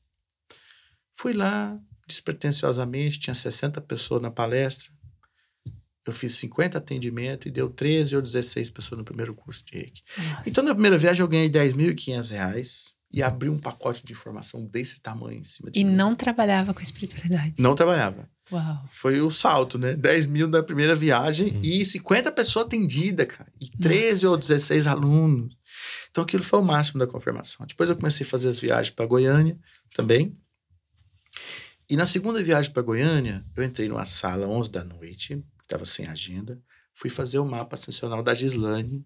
[1.17, 4.87] Fui lá, despretensiosamente, tinha 60 pessoas na palestra.
[6.05, 10.01] Eu fiz 50 atendimentos e deu 13 ou 16 pessoas no primeiro curso de reiki.
[10.17, 10.49] Nossa.
[10.49, 15.01] Então, na primeira viagem, eu ganhei 10.500 reais e abri um pacote de informação desse
[15.01, 15.91] tamanho em cima de E mim.
[15.91, 17.55] não trabalhava com espiritualidade.
[17.59, 18.29] Não trabalhava.
[18.49, 18.85] Uau.
[18.87, 19.95] Foi o salto, né?
[19.95, 23.51] 10 mil na primeira viagem e 50 pessoas atendidas, cara.
[23.59, 24.29] E 13 Nossa.
[24.29, 25.53] ou 16 alunos.
[26.09, 27.65] Então, aquilo foi o máximo da confirmação.
[27.65, 29.57] Depois, eu comecei a fazer as viagens para Goiânia
[29.93, 30.37] também.
[31.89, 36.05] E na segunda viagem para Goiânia, eu entrei numa sala 11 da noite, estava sem
[36.07, 36.61] agenda.
[36.93, 39.05] Fui fazer o mapa ascensional da Gislane,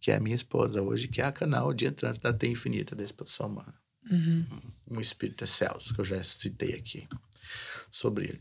[0.00, 2.94] que é a minha esposa hoje, que é a canal de entrante da T Infinita
[2.94, 3.74] da Exposição Humana
[4.08, 4.46] Uhum.
[4.92, 7.08] um espírito excelso, que eu já citei aqui
[7.90, 8.40] sobre ele.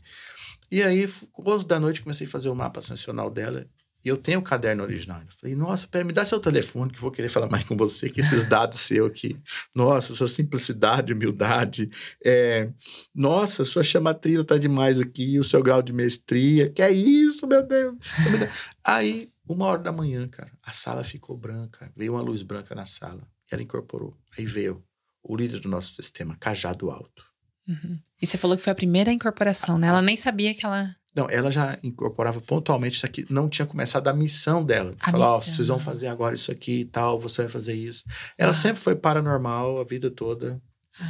[0.72, 3.68] E aí, f- 11 da noite, comecei a fazer o mapa ascensional dela.
[4.06, 5.20] E eu tenho o caderno original.
[5.20, 7.76] Eu falei, nossa, pera, me dá seu telefone, que eu vou querer falar mais com
[7.76, 9.36] você, que esses dados seus aqui.
[9.74, 11.90] Nossa, sua simplicidade, humildade.
[12.24, 12.70] É,
[13.14, 16.70] nossa, sua chamatrina tá demais aqui, o seu grau de mestria.
[16.70, 17.96] Que é isso, meu Deus?
[18.84, 21.92] Aí, uma hora da manhã, cara, a sala ficou branca.
[21.96, 23.28] Veio uma luz branca na sala.
[23.50, 24.16] Ela incorporou.
[24.38, 24.84] Aí veio
[25.24, 27.35] o líder do nosso sistema, Cajado Alto.
[28.22, 29.88] E você falou que foi a primeira incorporação, né?
[29.88, 30.88] Ela nem sabia que ela.
[31.16, 33.26] Não, ela já incorporava pontualmente isso aqui.
[33.30, 34.94] Não tinha começado a missão dela.
[35.00, 35.54] A Falar, ó, missão.
[35.54, 38.04] vocês vão fazer agora isso aqui e tal, você vai fazer isso.
[38.38, 38.54] Ela Ah.
[38.54, 40.62] sempre foi paranormal a vida toda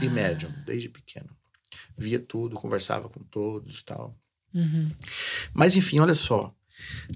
[0.02, 0.12] e Ah.
[0.12, 1.30] médium, desde pequena.
[1.98, 4.16] Via tudo, conversava com todos e tal.
[4.54, 4.92] Uhum.
[5.54, 6.54] Mas enfim, olha só.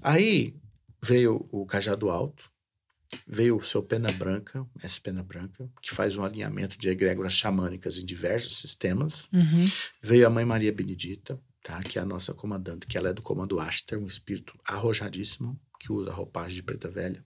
[0.02, 0.56] Aí
[1.02, 2.49] veio o Cajado Alto,
[3.28, 7.98] veio o seu Pena Branca, essa Pena Branca, que faz um alinhamento de egrégoras xamânicas
[7.98, 9.28] em diversos sistemas.
[9.34, 9.66] Uhum.
[10.02, 11.80] Veio a Mãe Maria Benedita, tá?
[11.82, 15.92] que é a nossa comandante, que ela é do comando Aster, um espírito arrojadíssimo, que
[15.92, 17.24] usa roupagem de preta velha.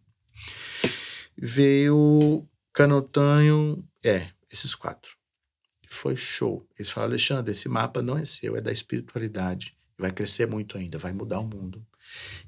[1.38, 5.16] Veio Canotanho, é, esses quatro.
[5.88, 6.68] Foi show.
[6.78, 9.78] Eles falaram, Alexandre, esse mapa não é seu, é da espiritualidade.
[9.98, 11.86] Vai crescer muito ainda, vai mudar o mundo.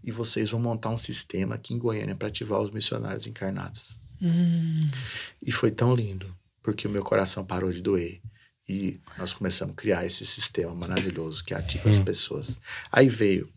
[0.03, 3.99] E vocês vão montar um sistema aqui em Goiânia para ativar os missionários encarnados.
[4.22, 4.89] Hum.
[5.41, 8.22] E foi tão lindo, porque o meu coração parou de doer.
[8.68, 12.59] E nós começamos a criar esse sistema maravilhoso que ativa as pessoas.
[12.91, 13.47] Aí veio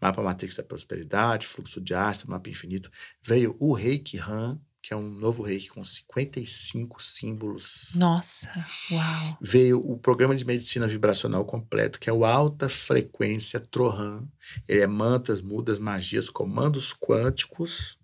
[0.00, 2.90] Mapa Matrix da Prosperidade, Fluxo de Astro, Mapa Infinito.
[3.22, 7.92] Veio o Reiki Han, que é um novo Reiki com 55 símbolos.
[7.94, 9.38] Nossa, uau.
[9.40, 14.28] Veio o programa de medicina vibracional completo, que é o Alta Frequência Trohan.
[14.68, 17.96] Ele é mantas, mudas, magias, comandos quânticos,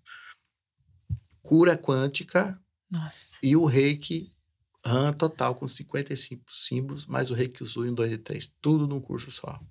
[1.43, 2.59] cura quântica,
[2.89, 3.37] Nossa.
[3.43, 4.33] e o reiki
[4.83, 8.51] RAM total com 55 símbolos, mais o reiki Uzui 1, 2 e 3.
[8.59, 9.61] Tudo num curso só.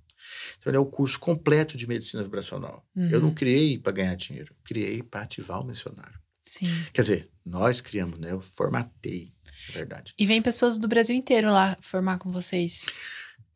[0.59, 2.87] Então, ele é o curso completo de medicina vibracional.
[3.11, 6.20] Eu não criei para ganhar dinheiro, criei para ativar o missionário.
[6.51, 6.67] Sim.
[6.93, 8.33] Quer dizer, nós criamos, né?
[8.33, 9.33] Eu formatei,
[9.69, 10.13] na verdade.
[10.19, 12.87] E vem pessoas do Brasil inteiro lá formar com vocês.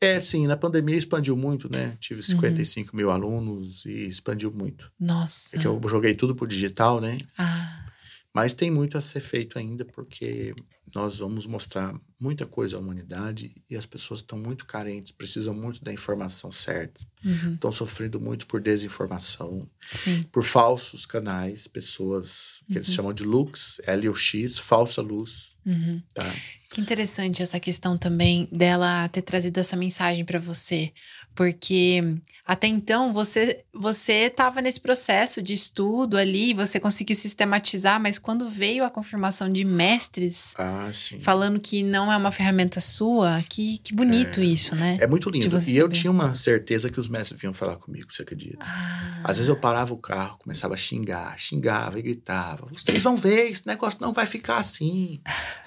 [0.00, 1.96] É, sim, na pandemia expandiu muito, né?
[2.00, 4.92] Tive 55 mil alunos e expandiu muito.
[5.00, 5.56] Nossa.
[5.56, 7.18] É que eu joguei tudo pro digital, né?
[7.36, 7.84] Ah,
[8.32, 10.54] Mas tem muito a ser feito ainda, porque
[10.94, 11.92] nós vamos mostrar
[12.24, 17.00] muita coisa à humanidade e as pessoas estão muito carentes, precisam muito da informação certa,
[17.24, 17.54] Uhum.
[17.54, 20.22] estão sofrendo muito por desinformação, Sim.
[20.32, 26.02] por falsos canais, pessoas que eles chamam de lux, L ou X, falsa luz, Uhum.
[26.14, 26.34] tá?
[26.70, 30.92] Que interessante essa questão também dela ter trazido essa mensagem para você,
[31.34, 32.02] porque
[32.46, 38.48] até então você você estava nesse processo de estudo ali, você conseguiu sistematizar, mas quando
[38.48, 41.18] veio a confirmação de mestres Ah, sim.
[41.20, 44.98] falando que não é uma ferramenta sua, que, que bonito isso, né?
[45.00, 45.44] É muito lindo.
[45.46, 45.88] E eu saber.
[45.94, 48.58] tinha uma certeza que os mestres vinham falar comigo, você acredita?
[48.60, 52.66] Ah, Às vezes eu parava o carro, começava a xingar, xingava e gritava.
[52.70, 55.20] Vocês vão ver, esse negócio não vai ficar assim.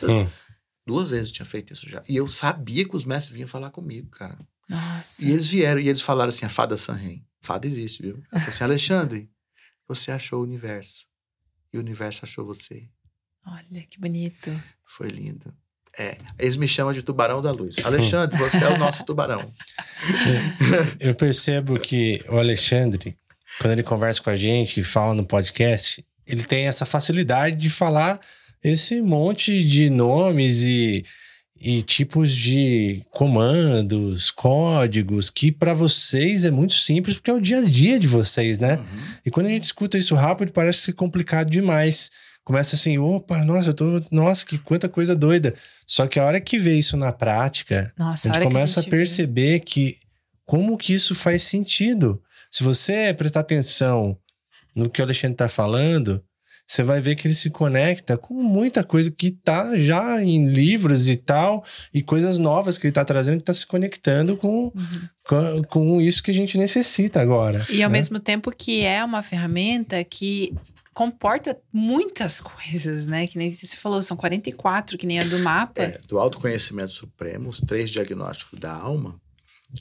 [0.04, 0.28] Hum.
[0.86, 2.02] Duas vezes eu tinha feito isso já.
[2.08, 4.38] E eu sabia que os mestres vinham falar comigo, cara.
[4.68, 5.24] Nossa.
[5.24, 7.26] E eles vieram e eles falaram assim: a fada Sanren.
[7.42, 8.18] Fada existe, viu?
[8.18, 9.30] Eu falei assim: Alexandre,
[9.88, 11.06] você achou o universo.
[11.74, 12.90] E o universo achou você.
[13.46, 14.52] Olha que bonito.
[14.86, 15.54] Foi lindo.
[15.98, 17.78] É, eles me chamam de tubarão da luz.
[17.84, 19.52] Alexandre, você é o nosso tubarão.
[21.00, 23.18] Eu percebo que o Alexandre,
[23.60, 28.20] quando ele conversa com a gente, fala no podcast, ele tem essa facilidade de falar
[28.64, 31.04] esse monte de nomes e,
[31.62, 37.60] e tipos de comandos, códigos, que para vocês é muito simples, porque é o dia
[37.60, 38.78] a dia de vocês, né?
[38.78, 38.86] Uhum.
[39.26, 42.12] E quando a gente escuta isso rápido, parece ser complicado demais.
[42.44, 44.02] Começa assim, opa, nossa, eu tô.
[44.12, 45.54] Nossa, que quanta coisa doida.
[45.86, 48.80] Só que a hora que vê isso na prática, Nossa, a a gente que começa
[48.80, 48.98] a, gente vê.
[48.98, 49.98] perceber que
[50.46, 52.22] como que isso faz sentido.
[52.50, 54.18] Se você prestar atenção
[54.74, 56.24] no que o Alexandre está falando,
[56.68, 61.08] você vai ver que ele se conecta com muita coisa que tá já em livros
[61.08, 61.64] e tal,
[61.94, 65.02] e coisas novas que ele tá trazendo, que tá se conectando com, Uhum.
[65.24, 67.66] com, com isso que a gente necessita agora.
[67.70, 67.98] E ao né?
[67.98, 70.54] mesmo tempo que é uma ferramenta que
[70.94, 73.28] comporta muitas coisas, né?
[73.28, 75.82] Que nem você falou, são 44, que nem a do mapa.
[75.82, 79.16] É, do autoconhecimento supremo, os três diagnósticos da alma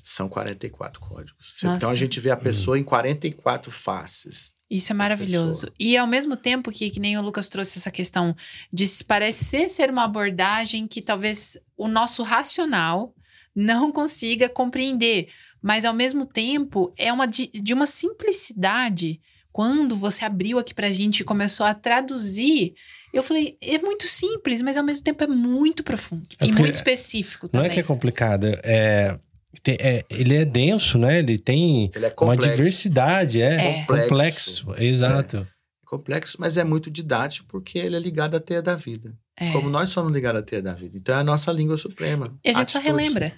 [0.02, 1.58] são 44 códigos.
[1.62, 1.76] Nossa.
[1.76, 4.54] Então a gente vê a pessoa em 44 faces.
[4.68, 5.70] Isso é maravilhoso.
[5.78, 8.34] E ao mesmo tempo que, que nem o Lucas trouxe essa questão
[8.72, 13.14] de se parecer ser uma abordagem que talvez o nosso racional
[13.54, 15.28] não consiga compreender,
[15.62, 19.20] mas ao mesmo tempo é uma de, de uma simplicidade.
[19.52, 22.74] Quando você abriu aqui pra gente e começou a traduzir,
[23.12, 26.74] eu falei, é muito simples, mas ao mesmo tempo é muito profundo É e muito
[26.74, 27.70] específico Não também.
[27.70, 29.18] é que é complicado, é,
[29.62, 31.18] tem- é- ele é denso, né?
[31.18, 32.56] Ele tem Ele é uma complexo.
[32.56, 33.84] diversidade, é, É.
[33.84, 34.74] complexo.
[34.78, 35.46] Exato.
[35.84, 39.14] complexo, mas é muito didático porque ele é ligado à teia da vida.
[39.38, 39.52] É.
[39.52, 40.98] Como nós somos ligados à teia da vida.
[40.98, 42.36] Então é a nossa língua suprema.
[42.44, 42.96] E a gente só Atitude.
[43.00, 43.32] relembra.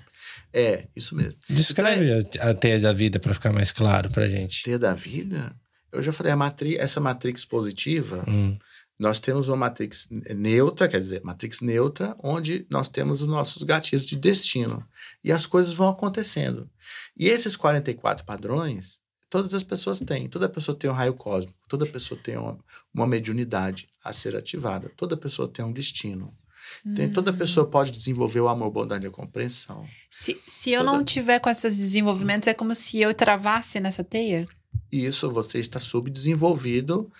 [0.53, 1.35] É, isso mesmo.
[1.51, 2.11] Descreve
[2.41, 4.63] a, a teia da vida para ficar mais claro pra gente.
[4.63, 5.53] Teia da vida,
[5.93, 8.57] eu já falei, a matri essa matrix positiva, Hum.
[8.99, 14.07] nós temos uma matrix neutra, quer dizer, matrix neutra, onde nós temos os nossos gatilhos
[14.07, 14.83] de destino.
[15.23, 16.69] E as coisas vão acontecendo.
[17.17, 20.29] E esses 44 padrões, todas as pessoas têm.
[20.29, 22.59] Toda pessoa tem um raio cósmico, toda pessoa tem uma,
[22.95, 26.31] uma mediunidade a ser ativada, toda pessoa tem um destino.
[26.95, 29.87] Tem, toda pessoa pode desenvolver o amor, bondade e a compreensão.
[30.11, 34.05] Se, se eu Toda- não tiver com esses desenvolvimentos, é como se eu travasse nessa
[34.05, 34.47] teia?
[34.93, 37.11] Isso você está subdesenvolvido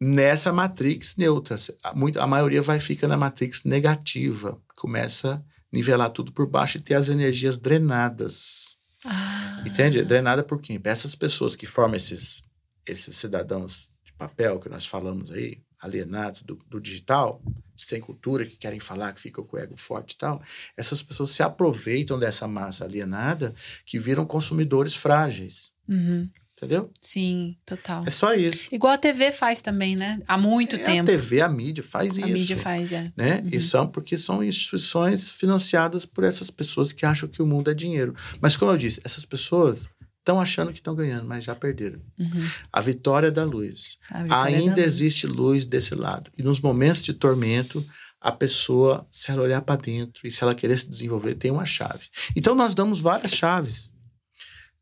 [0.00, 1.56] nessa matrix neutra.
[1.82, 5.42] A, muito, a maioria vai ficar na matrix negativa, começa
[5.72, 8.76] nivelar tudo por baixo e ter as energias drenadas.
[9.04, 10.02] Ah, Entende?
[10.02, 10.80] Drenada por quem?
[10.84, 12.42] Essas pessoas que formam esses,
[12.86, 17.42] esses cidadãos de papel que nós falamos aí, alienados do, do digital,
[17.76, 20.42] sem cultura, que querem falar, que ficam com o ego forte e tal,
[20.76, 23.54] essas pessoas se aproveitam dessa massa alienada
[23.86, 25.72] que viram consumidores frágeis.
[25.88, 26.28] uhum.
[26.62, 26.90] Entendeu?
[27.00, 28.04] Sim, total.
[28.06, 28.68] É só isso.
[28.70, 30.20] Igual a TV faz também, né?
[30.28, 31.10] Há muito É, tempo.
[31.10, 32.28] A TV, a mídia faz A isso.
[32.32, 33.10] mídia faz, é.
[33.16, 33.40] Né?
[33.42, 33.48] Uhum.
[33.50, 37.74] E são porque são instituições financiadas por essas pessoas que acham que o mundo é
[37.74, 38.14] dinheiro.
[38.42, 39.88] Mas como eu disse, essas pessoas
[40.18, 41.98] estão achando que estão ganhando, mas já perderam.
[42.18, 42.46] Uhum.
[42.70, 43.96] A vitória da luz.
[44.10, 44.86] A vitória Ainda da luz.
[44.86, 46.30] existe luz desse lado.
[46.36, 47.82] E nos momentos de tormento,
[48.20, 51.64] a pessoa, se ela olhar para dentro e se ela querer se desenvolver, tem uma
[51.64, 52.04] chave.
[52.36, 53.90] Então nós damos várias chaves.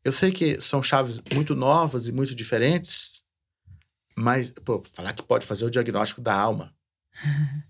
[0.03, 3.23] Eu sei que são chaves muito novas e muito diferentes,
[4.15, 6.73] mas pô, falar que pode fazer o diagnóstico da alma,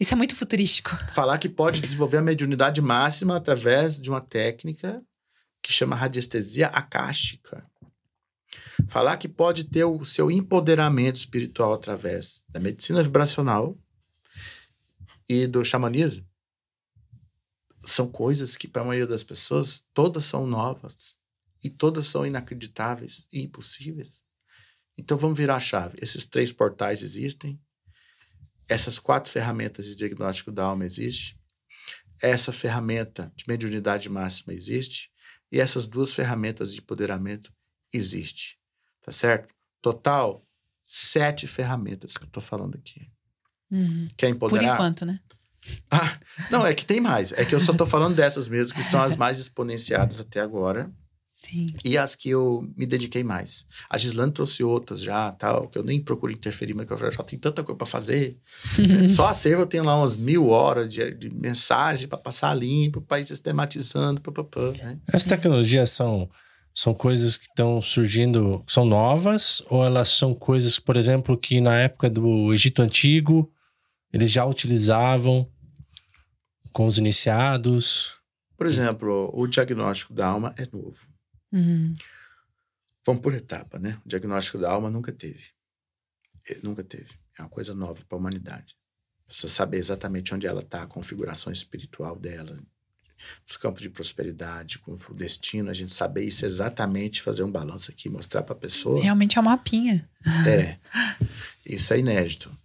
[0.00, 0.90] Isso é muito futurístico.
[1.12, 5.02] falar que pode desenvolver a mediunidade máxima através de uma técnica
[5.62, 7.64] que chama radiestesia acástica.
[8.88, 13.76] Falar que pode ter o seu empoderamento espiritual através da medicina vibracional
[15.28, 16.26] e do xamanismo.
[17.84, 21.15] São coisas que, para a maioria das pessoas, todas são novas
[21.66, 24.22] e todas são inacreditáveis e impossíveis.
[24.96, 25.98] Então vamos virar a chave.
[26.00, 27.60] Esses três portais existem
[28.68, 31.38] essas quatro ferramentas de diagnóstico da alma existem,
[32.20, 35.10] essa ferramenta de mediunidade máxima existe
[35.52, 37.52] e essas duas ferramentas de empoderamento
[37.92, 38.58] existe,
[39.04, 39.54] tá certo?
[39.80, 40.44] Total
[40.82, 43.08] sete ferramentas que eu tô falando aqui.
[43.70, 44.08] Uhum.
[44.16, 44.74] Quer Por empoderar?
[44.74, 45.20] enquanto, né?
[45.90, 46.18] Ah,
[46.50, 47.32] não, é que tem mais.
[47.32, 50.92] É que eu só tô falando dessas mesmo, que são as mais exponenciadas até agora
[51.36, 51.66] Sim.
[51.84, 53.66] e as que eu me dediquei mais.
[53.90, 57.12] A Gislane trouxe outras já, tal, que eu nem procuro interferir, mas que eu falei,
[57.12, 58.38] já tem tanta coisa para fazer.
[59.14, 63.02] Só a serva eu tenho lá umas mil horas de, de mensagem para passar limpo,
[63.02, 64.98] para ir sistematizando, papapá, né?
[65.12, 66.26] As tecnologias são,
[66.72, 71.78] são coisas que estão surgindo, são novas, ou elas são coisas, por exemplo, que na
[71.78, 73.52] época do Egito Antigo
[74.10, 75.46] eles já utilizavam
[76.72, 78.14] com os iniciados?
[78.56, 81.15] Por exemplo, o diagnóstico da alma é novo.
[81.56, 81.92] Uhum.
[83.04, 83.98] Vamos por etapa, né?
[84.04, 85.44] O diagnóstico da alma nunca teve.
[86.48, 87.14] Ele nunca teve.
[87.38, 88.76] É uma coisa nova para a humanidade.
[89.28, 92.58] Você saber exatamente onde ela está, a configuração espiritual dela,
[93.48, 97.90] os campos de prosperidade, com o destino, a gente saber isso exatamente, fazer um balanço
[97.90, 99.02] aqui, mostrar para a pessoa.
[99.02, 100.08] Realmente é um mapinha.
[100.46, 100.78] É.
[101.64, 102.56] Isso é inédito.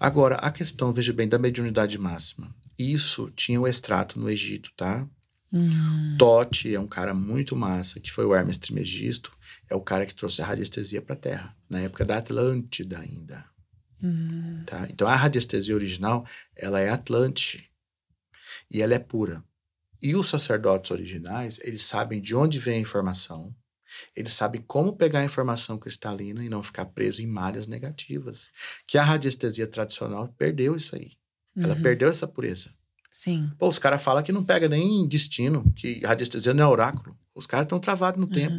[0.00, 2.52] Agora, a questão, veja bem, da mediunidade máxima.
[2.78, 5.06] Isso tinha o extrato no Egito, tá?
[5.52, 6.16] Hum.
[6.18, 9.32] Tote é um cara muito massa, que foi o Hermes Trismegisto,
[9.68, 13.44] é o cara que trouxe a radiestesia para a Terra, na época da Atlântida ainda.
[14.02, 14.62] Hum.
[14.66, 14.86] Tá?
[14.88, 16.26] Então, a radiestesia original,
[16.56, 17.70] ela é Atlante.
[18.70, 19.44] E ela é pura.
[20.00, 23.54] E os sacerdotes originais, eles sabem de onde vem a informação,
[24.16, 28.50] eles sabem como pegar a informação cristalina e não ficar preso em malhas negativas.
[28.86, 31.12] Que a radiestesia tradicional perdeu isso aí.
[31.56, 31.82] Ela Uhum.
[31.82, 32.70] perdeu essa pureza.
[33.12, 33.52] Sim.
[33.58, 37.14] Pô, os caras falam que não pega nem destino, que radiestesia não é oráculo.
[37.34, 38.54] Os caras estão travados no tempo.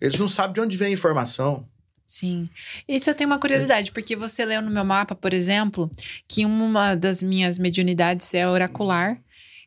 [0.00, 1.64] Eles não sabem de onde vem a informação.
[2.04, 2.50] Sim.
[2.86, 5.88] Isso eu tenho uma curiosidade, porque você leu no meu mapa, por exemplo,
[6.26, 9.20] que uma das minhas mediunidades é oracular.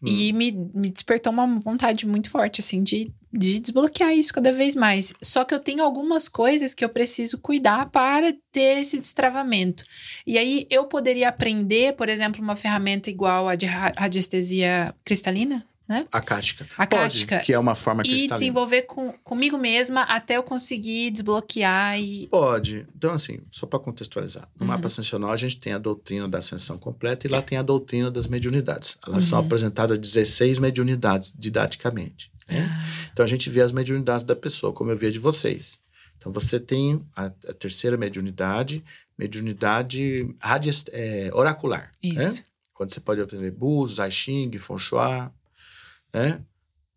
[0.03, 4.75] E me, me despertou uma vontade muito forte, assim, de, de desbloquear isso cada vez
[4.75, 5.13] mais.
[5.21, 9.83] Só que eu tenho algumas coisas que eu preciso cuidar para ter esse destravamento.
[10.25, 15.65] E aí eu poderia aprender, por exemplo, uma ferramenta igual a de ra- radiestesia cristalina,
[15.87, 16.05] né?
[16.11, 16.67] Acática.
[16.77, 17.35] Acática.
[17.37, 18.33] Pode, que é uma forma E cristalina.
[18.37, 22.27] desenvolver com, comigo mesma até eu conseguir desbloquear e.
[22.27, 22.85] Pode.
[22.95, 24.47] Então, assim, só para contextualizar.
[24.59, 24.67] No Uhum.
[24.67, 28.11] mapa ascensional, a gente tem a doutrina da ascensão completa e lá tem a doutrina
[28.11, 28.97] das mediunidades.
[29.07, 29.45] Elas são Uhum.
[29.45, 32.31] apresentadas 16 mediunidades didaticamente.
[32.49, 32.65] né?
[32.69, 33.09] Ah.
[33.11, 35.79] Então, a gente vê as mediunidades da pessoa, como eu vi a de vocês.
[36.17, 38.83] Então, você tem a, a terceira mediunidade,
[39.17, 41.89] mediunidade radies- é, oracular.
[42.03, 42.23] né?
[42.25, 42.43] Isso.
[42.73, 45.29] Quando você pode aprender Búzios, I Ching, Feng Shui,
[46.13, 46.43] né?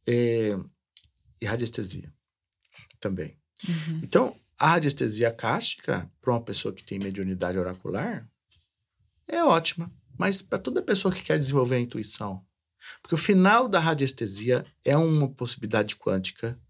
[0.06, 0.56] É,
[1.40, 2.12] e radiestesia
[2.98, 3.36] também.
[3.66, 4.00] Uhum.
[4.02, 8.28] Então, a radiestesia acástica, para uma pessoa que tem mediunidade oracular,
[9.26, 9.90] é ótima.
[10.18, 12.44] Mas para toda pessoa que quer desenvolver a intuição.
[13.00, 16.60] Porque o final da radiestesia é uma possibilidade quântica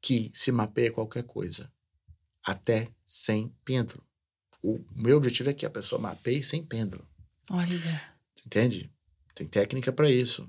[0.00, 1.72] que se mapeia qualquer coisa,
[2.44, 4.04] até sem pêndulo.
[4.62, 7.04] O meu objetivo é que a pessoa mapeie sem pêndulo.
[7.50, 8.14] Olha.
[8.46, 8.93] Entende?
[9.34, 10.48] Tem técnica para isso.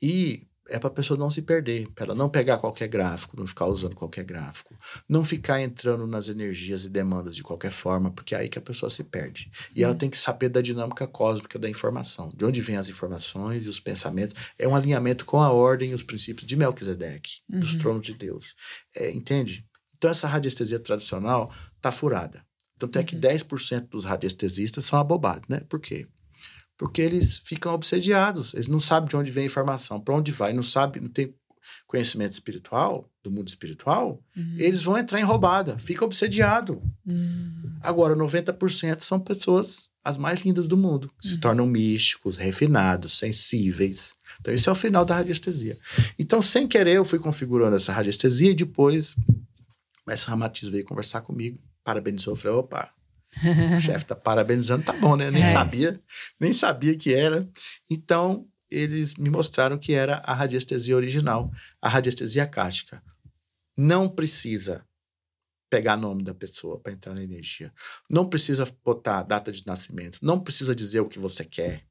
[0.00, 3.46] E é para a pessoa não se perder, para ela não pegar qualquer gráfico, não
[3.46, 4.76] ficar usando qualquer gráfico,
[5.08, 8.62] não ficar entrando nas energias e demandas de qualquer forma, porque é aí que a
[8.62, 9.50] pessoa se perde.
[9.74, 13.64] E ela tem que saber da dinâmica cósmica da informação, de onde vêm as informações
[13.64, 14.34] e os pensamentos.
[14.58, 18.54] É um alinhamento com a ordem e os princípios de Melquisedeque, dos tronos de Deus.
[18.94, 19.64] É, entende?
[19.96, 22.44] Então essa radiestesia tradicional tá furada.
[22.78, 25.60] Tanto é que 10% dos radiestesistas são abobados, né?
[25.60, 26.06] Por quê?
[26.76, 30.52] Porque eles ficam obsediados, eles não sabem de onde vem a informação, para onde vai,
[30.52, 31.34] não sabe, não tem
[31.86, 34.22] conhecimento espiritual, do mundo espiritual,
[34.56, 36.82] eles vão entrar em roubada, fica obsediado.
[37.80, 44.12] Agora, 90% são pessoas as mais lindas do mundo, que se tornam místicos, refinados, sensíveis.
[44.40, 45.76] Então, esse é o final da radiestesia.
[46.16, 51.22] Então, sem querer, eu fui configurando essa radiestesia e depois o mestre Ramatiz veio conversar
[51.22, 52.92] comigo, parabenizou, eu falei, opa,
[53.76, 55.30] o chefe tá parabenizando, tá bom, né?
[55.30, 55.46] Nem É.
[55.52, 55.98] sabia,
[56.40, 57.48] nem sabia que era.
[57.90, 63.02] Então, eles me mostraram que era a radiestesia original, a radiestesia acástica.
[63.76, 64.84] Não precisa
[65.68, 67.72] pegar nome da pessoa para entrar na energia.
[68.10, 70.18] Não precisa botar data de nascimento.
[70.22, 71.84] Não precisa dizer o que você quer.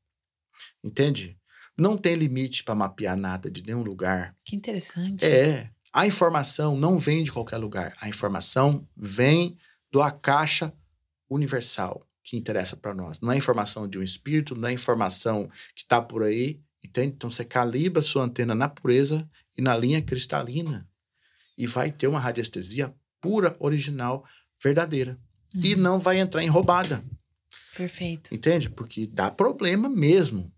[0.84, 1.38] Entende?
[1.78, 4.34] Não tem limite para mapear nada de nenhum lugar.
[4.44, 5.24] Que interessante.
[5.26, 5.70] É.
[5.94, 7.94] A informação não vem de qualquer lugar.
[8.02, 9.58] A informação vem
[9.92, 10.74] do Akasha
[11.36, 13.20] universal que interessa para nós.
[13.20, 17.14] Não é informação de um espírito, não é informação que está por aí, entende?
[17.16, 20.88] Então você calibra sua antena na pureza e na linha cristalina
[21.58, 24.26] e vai ter uma radiestesia pura, original,
[24.62, 25.18] verdadeira.
[25.64, 27.04] E não vai entrar em roubada.
[27.76, 28.34] Perfeito.
[28.34, 28.70] Entende?
[28.70, 30.52] Porque dá problema mesmo.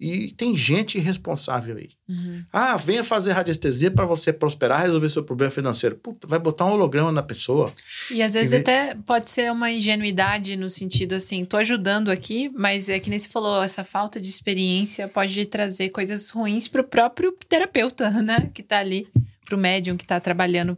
[0.00, 1.90] E tem gente irresponsável aí.
[2.08, 2.44] Uhum.
[2.52, 5.94] Ah, venha fazer radiestesia para você prosperar, resolver seu problema financeiro.
[5.96, 7.72] Puta, vai botar um holograma na pessoa.
[8.10, 12.50] E às vezes vê- até pode ser uma ingenuidade no sentido assim, tô ajudando aqui,
[12.54, 16.82] mas é que nem você falou, essa falta de experiência pode trazer coisas ruins pro
[16.84, 18.50] próprio terapeuta, né?
[18.52, 19.06] Que tá ali,
[19.46, 20.76] pro médium que tá trabalhando,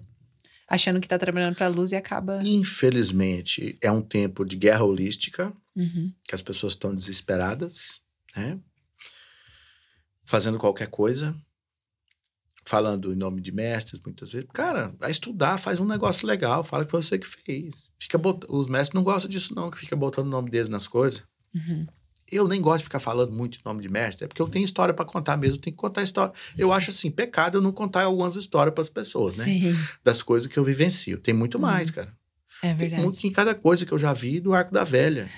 [0.68, 2.40] achando que tá trabalhando pra luz e acaba.
[2.44, 6.08] Infelizmente, é um tempo de guerra holística, Uhum.
[6.28, 7.98] que as pessoas estão desesperadas,
[8.36, 8.58] né?
[10.26, 11.34] Fazendo qualquer coisa,
[12.64, 14.48] falando em nome de mestres, muitas vezes.
[14.52, 17.88] Cara, vai estudar, faz um negócio legal, fala que foi você que fez.
[17.98, 18.44] Fica bot...
[18.48, 21.22] Os mestres não gostam disso, não, que fica botando o nome deles nas coisas.
[21.54, 21.86] Uhum.
[22.30, 24.64] Eu nem gosto de ficar falando muito em nome de mestre, é porque eu tenho
[24.64, 26.34] história para contar mesmo, eu tenho que contar história.
[26.58, 29.44] Eu acho assim, pecado eu não contar algumas histórias para as pessoas, né?
[29.44, 31.18] Sim, Das coisas que eu vivencio.
[31.18, 32.12] Tem muito mais, cara.
[32.60, 33.02] é Tem verdade.
[33.04, 35.28] muito em cada coisa que eu já vi do Arco da Velha.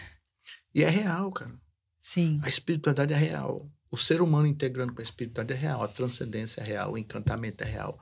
[0.74, 1.52] E é real, cara.
[2.00, 2.40] Sim.
[2.42, 3.70] A espiritualidade é real.
[3.90, 5.82] O ser humano integrando com a espiritualidade é real.
[5.82, 6.92] A transcendência é real.
[6.92, 7.98] O encantamento é real.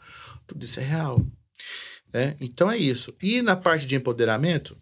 [0.46, 1.24] Tudo isso é real.
[2.12, 2.36] né?
[2.40, 3.14] Então é isso.
[3.22, 4.76] E na parte de empoderamento,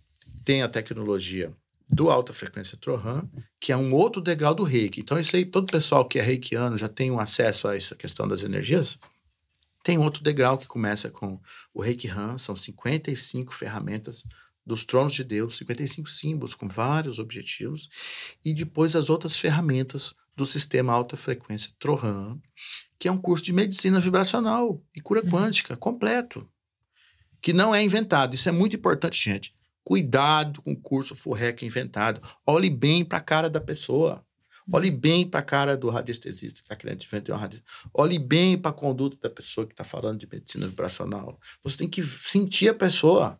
[0.44, 1.52] tem a tecnologia
[1.90, 3.28] do alta frequência Trohan,
[3.60, 5.00] que é um outro degrau do reiki.
[5.00, 8.26] Então, isso aí, todo pessoal que é reikiano já tem um acesso a essa questão
[8.26, 8.98] das energias.
[9.82, 11.38] Tem outro degrau que começa com
[11.74, 14.24] o Reiki Han, são 55 ferramentas
[14.66, 17.90] dos tronos de Deus, 55 símbolos com vários objetivos,
[18.42, 22.38] e depois as outras ferramentas do sistema alta frequência Trohan,
[22.98, 26.48] que é um curso de medicina vibracional e cura quântica completo,
[27.40, 28.34] que não é inventado.
[28.34, 29.54] Isso é muito importante, gente.
[29.84, 32.22] Cuidado com o curso Furrec inventado.
[32.46, 34.24] Olhe bem para a cara da pessoa.
[34.72, 37.90] Olhe bem para a cara do radiestesista que está querendo vender um radiestesista.
[37.92, 41.38] Olhe bem para a conduta da pessoa que está falando de medicina vibracional.
[41.62, 43.38] Você tem que sentir a pessoa.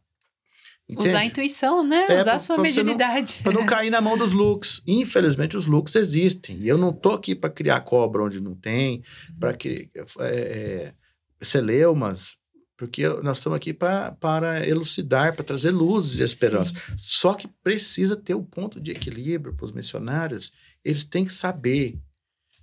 [0.90, 1.26] Usar a Entende?
[1.28, 2.06] intuição, né?
[2.08, 3.40] É, Usar pra- a sua pra mediunidade.
[3.42, 4.82] Para não cair na mão dos looks.
[4.86, 6.58] Infelizmente, os looks existem.
[6.60, 9.02] E eu não tô aqui para criar cobra onde não tem,
[9.40, 10.94] para que é, é,
[11.40, 12.36] celeumas,
[12.76, 16.72] porque nós estamos aqui pra, para elucidar, para trazer luzes e esperança.
[16.98, 20.52] Só que precisa ter o ponto de equilíbrio para os missionários.
[20.84, 21.98] Eles têm que saber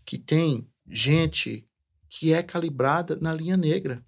[0.06, 1.66] que tem gente
[2.10, 4.04] que é calibrada na linha negra.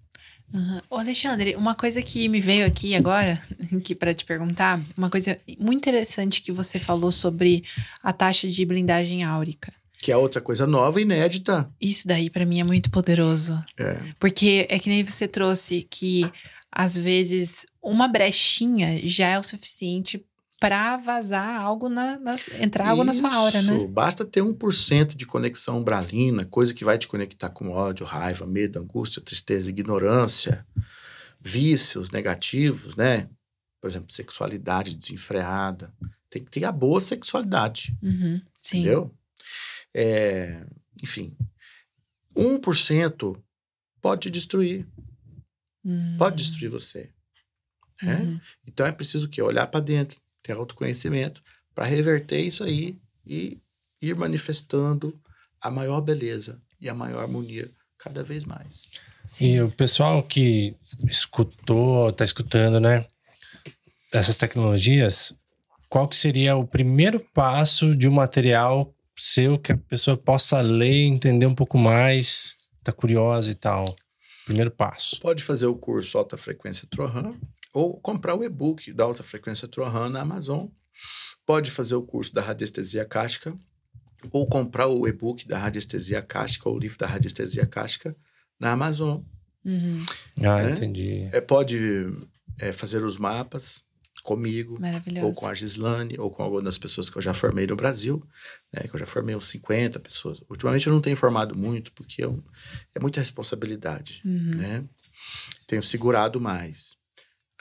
[0.52, 0.80] Uhum.
[0.90, 3.40] Ô, Alexandre, uma coisa que me veio aqui agora,
[3.82, 7.64] que para te perguntar, uma coisa muito interessante que você falou sobre
[8.02, 9.72] a taxa de blindagem áurica.
[9.98, 11.68] Que é outra coisa nova, inédita.
[11.80, 13.96] Isso daí para mim é muito poderoso, É.
[14.20, 16.30] porque é que nem você trouxe que
[16.70, 20.22] às vezes uma brechinha já é o suficiente
[20.60, 23.74] para vazar algo na, nas- entrar algo na sua aura, né?
[23.76, 28.46] Isso, Basta ter 1% de conexão umbralina, coisa que vai te conectar com ódio, raiva,
[28.46, 30.66] medo, angústia, tristeza, ignorância,
[31.40, 33.28] vícios negativos, né?
[33.80, 35.92] Por exemplo, sexualidade desenfreada.
[36.30, 38.78] Tem que ter a boa sexualidade, Uhum, sim.
[38.80, 39.14] entendeu?
[39.94, 40.64] É,
[41.02, 41.36] enfim,
[42.36, 43.36] 1%
[44.00, 44.86] pode te destruir,
[45.84, 47.10] Hum, pode destruir você.
[48.02, 48.22] né?
[48.22, 48.40] uhum.
[48.66, 49.40] Então é preciso o quê?
[49.42, 51.42] Olhar para dentro, ter autoconhecimento
[51.74, 53.58] para reverter isso aí e
[54.00, 55.18] ir manifestando
[55.60, 57.68] a maior beleza e a maior harmonia
[57.98, 58.82] cada vez mais.
[59.26, 59.54] Sim.
[59.54, 63.06] E o pessoal que escutou, tá escutando, né?
[64.12, 65.34] Essas tecnologias,
[65.88, 71.06] qual que seria o primeiro passo de um material seu que a pessoa possa ler,
[71.06, 73.96] entender um pouco mais, tá curiosa e tal?
[74.44, 75.18] Primeiro passo.
[75.20, 77.34] Pode fazer o curso Alta Frequência Trohan
[77.74, 80.68] ou comprar o e-book da Alta Frequência Trohan na Amazon.
[81.44, 83.54] Pode fazer o curso da radiestesia acástica
[84.32, 88.16] ou comprar o e-book da radiestesia acástica ou o livro da radiestesia acástica
[88.58, 89.20] na Amazon.
[89.64, 90.04] Uhum.
[90.40, 90.70] Ah, É?
[90.70, 91.28] entendi.
[91.32, 91.76] É, pode
[92.60, 93.82] é, fazer os mapas
[94.22, 95.26] comigo, Maravilhoso.
[95.26, 98.26] ou com a Gislane, ou com algumas das pessoas que eu já formei no Brasil,
[98.72, 100.40] né, que eu já formei uns 50 pessoas.
[100.48, 102.42] Ultimamente eu não tenho formado muito, porque eu-
[102.94, 104.52] é muita responsabilidade, Uhum.
[104.56, 104.84] né?
[105.66, 106.96] Tenho segurado mais.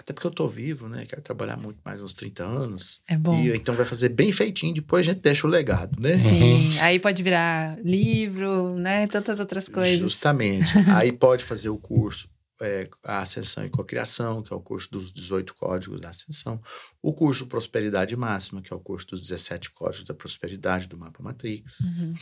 [0.03, 1.05] Até porque eu tô vivo, né?
[1.05, 3.01] Quero trabalhar muito mais uns 30 anos.
[3.07, 3.39] É bom.
[3.39, 6.17] E então vai fazer bem feitinho, depois a gente deixa o legado, né?
[6.17, 9.07] Sim, aí pode virar livro, né?
[9.07, 9.97] Tantas outras coisas.
[9.97, 10.65] Justamente.
[10.93, 12.27] Aí pode fazer o curso,
[12.61, 16.61] é, a Ascensão e Cocriação, que é o curso dos 18 códigos da Ascensão.
[17.01, 21.23] O curso Prosperidade Máxima, que é o curso dos 17 códigos da prosperidade do Mapa
[21.23, 21.79] Matrix.
[21.79, 22.13] Uhum.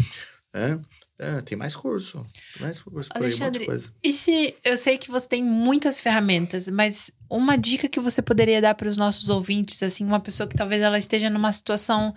[0.54, 0.78] É,
[1.22, 2.26] é, tem mais curso.
[2.54, 3.94] Tem mais curso por aí, um monte de Alexandre, coisa.
[4.04, 8.60] E se eu sei que você tem muitas ferramentas, mas uma dica que você poderia
[8.60, 12.12] dar para os nossos ouvintes, assim, uma pessoa que talvez ela esteja numa situação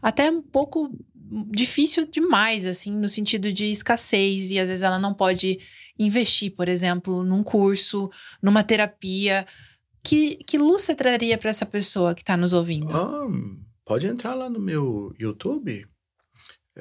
[0.00, 0.88] até um pouco
[1.50, 5.58] difícil demais, assim, no sentido de escassez e às vezes ela não pode
[5.98, 8.08] investir, por exemplo, num curso,
[8.40, 9.44] numa terapia.
[10.00, 12.94] Que, que luz você traria para essa pessoa que está nos ouvindo?
[12.94, 13.26] Ah,
[13.84, 15.86] Pode entrar lá no meu YouTube,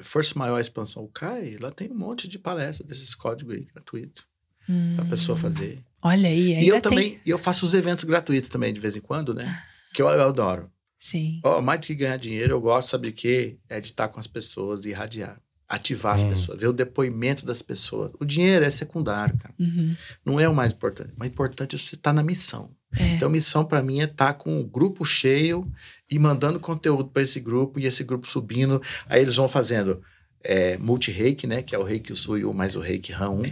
[0.01, 4.23] Força Maior Expansão CAI, lá tem um monte de palestras desses códigos aí, gratuito,
[4.67, 5.83] Hum, pra pessoa fazer.
[6.01, 6.81] Olha aí, E eu tem.
[6.81, 9.61] também, e eu faço os eventos gratuitos também, de vez em quando, né?
[9.93, 10.71] Que eu, eu adoro.
[10.97, 11.39] Sim.
[11.43, 13.57] Ó, mais do que ganhar dinheiro, eu gosto, sabe de quê?
[13.69, 15.39] É de estar com as pessoas e irradiar.
[15.67, 16.29] Ativar as Hum.
[16.29, 18.11] pessoas, ver o depoimento das pessoas.
[18.19, 19.53] O dinheiro é secundário, cara.
[19.59, 19.95] Uhum.
[20.25, 21.11] Não é o mais importante.
[21.15, 22.71] O mais importante é você estar na missão.
[22.97, 23.15] É.
[23.15, 25.69] Então, missão para mim é estar com o grupo cheio
[26.09, 28.81] e mandando conteúdo para esse grupo e esse grupo subindo.
[29.07, 30.01] Aí eles vão fazendo
[30.43, 31.61] é, multi-reiki, né?
[31.61, 33.43] Que é o reiki Suyu mais o reiki RAM 1.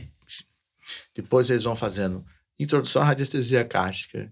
[1.15, 2.23] Depois eles vão fazendo
[2.59, 4.31] introdução à radiestesia cástica.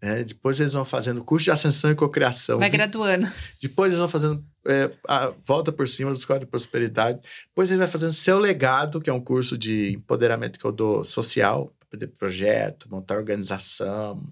[0.00, 0.22] né?
[0.22, 2.58] Depois eles vão fazendo curso de ascensão e cocriação.
[2.58, 3.30] Vai graduando.
[3.60, 7.20] Depois eles vão fazendo é, a volta por cima dos códigos de prosperidade.
[7.48, 11.04] Depois ele vai fazendo seu legado, que é um curso de empoderamento que eu dou
[11.04, 14.22] social, poder projeto, montar organização.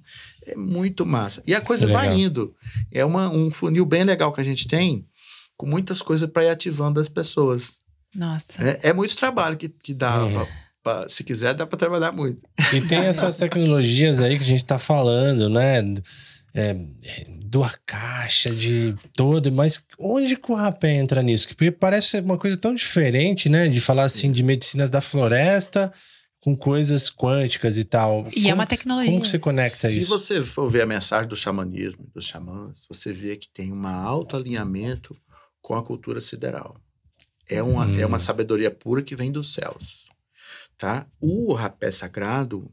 [0.46, 1.42] É muito massa.
[1.46, 2.54] E a coisa vai indo.
[2.90, 5.06] É uma, um funil bem legal que a gente tem,
[5.56, 7.80] com muitas coisas para ir ativando as pessoas.
[8.14, 8.62] Nossa.
[8.62, 10.24] É, é muito trabalho que, que dá.
[10.24, 10.32] Uhum.
[10.32, 10.46] pra-
[10.82, 12.42] pra- se quiser, dá para trabalhar muito.
[12.74, 15.78] E tem essas tecnologias aí que a gente tá falando, né?
[16.54, 16.76] É,
[17.46, 21.48] do caixa, de todo, mas onde que o rapé entra nisso?
[21.48, 23.68] Porque parece ser uma coisa tão diferente, né?
[23.68, 25.90] De falar assim de medicinas da floresta
[26.42, 28.28] com coisas quânticas e tal.
[28.36, 29.10] E é uma tecnologia.
[29.12, 30.08] Como que você conecta Se isso?
[30.18, 34.36] você for ver a mensagem do xamanismo, dos xamãs, você vê que tem um alto
[34.36, 35.16] alinhamento
[35.60, 36.76] com a cultura sideral.
[37.48, 37.96] É uma, Hum.
[38.00, 40.08] é uma sabedoria pura que vem dos céus.
[40.76, 41.06] Tá?
[41.20, 42.68] O rapé sagrado,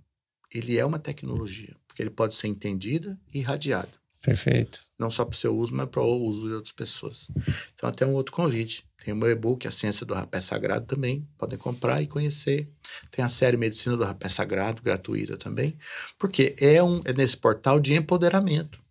[0.51, 3.98] ele é uma tecnologia, porque ele pode ser entendida e irradiado.
[4.21, 4.81] Perfeito.
[4.97, 7.27] Não só para o seu uso, mas para o uso de outras pessoas.
[7.73, 8.85] Então, até um outro convite.
[9.03, 11.27] Tem o meu e-book, A Ciência do Rapé Sagrado, também.
[11.37, 12.69] Podem comprar e conhecer.
[13.09, 15.77] Tem a série Medicina do Rapé Sagrado, gratuita também.
[16.17, 18.81] Porque é, um, é nesse portal de empoderamento.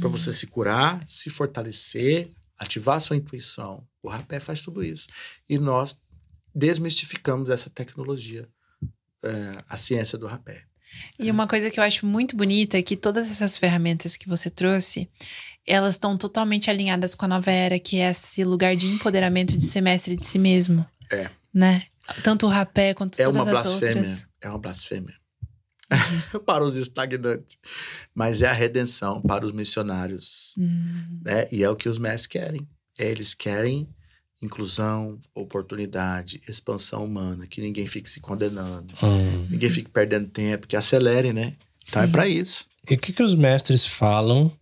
[0.00, 3.86] Para você se curar, se fortalecer, ativar a sua intuição.
[4.02, 5.06] O rapé faz tudo isso.
[5.48, 5.96] E nós
[6.54, 8.48] desmistificamos essa tecnologia,
[9.22, 10.64] é, a ciência do rapé.
[11.18, 14.48] E uma coisa que eu acho muito bonita é que todas essas ferramentas que você
[14.50, 15.08] trouxe,
[15.66, 19.64] elas estão totalmente alinhadas com a nova era, que é esse lugar de empoderamento de
[19.64, 20.86] ser mestre de si mesmo.
[21.10, 21.30] É.
[21.52, 21.82] Né?
[22.22, 23.96] Tanto o rapé quanto É todas uma as blasfêmia.
[23.96, 24.28] outras.
[24.40, 25.14] É uma blasfêmia.
[26.46, 27.58] para os estagnantes.
[28.14, 30.54] Mas é a redenção para os missionários.
[30.58, 31.48] Hum, Né?
[31.50, 32.68] E é o que os mestres querem.
[32.98, 33.88] Eles querem
[34.40, 39.46] inclusão, oportunidade, expansão humana, que ninguém fique se condenando, Hum.
[39.50, 41.54] ninguém fique perdendo tempo, que acelere, né?
[41.88, 42.12] Então é Sim.
[42.12, 42.66] para isso.
[42.88, 44.52] E o que, que os mestres falam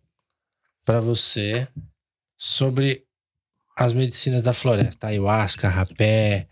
[0.84, 1.68] para você
[2.36, 3.04] sobre
[3.76, 5.08] as medicinas da floresta?
[5.08, 6.48] Ayahuasca, rapé,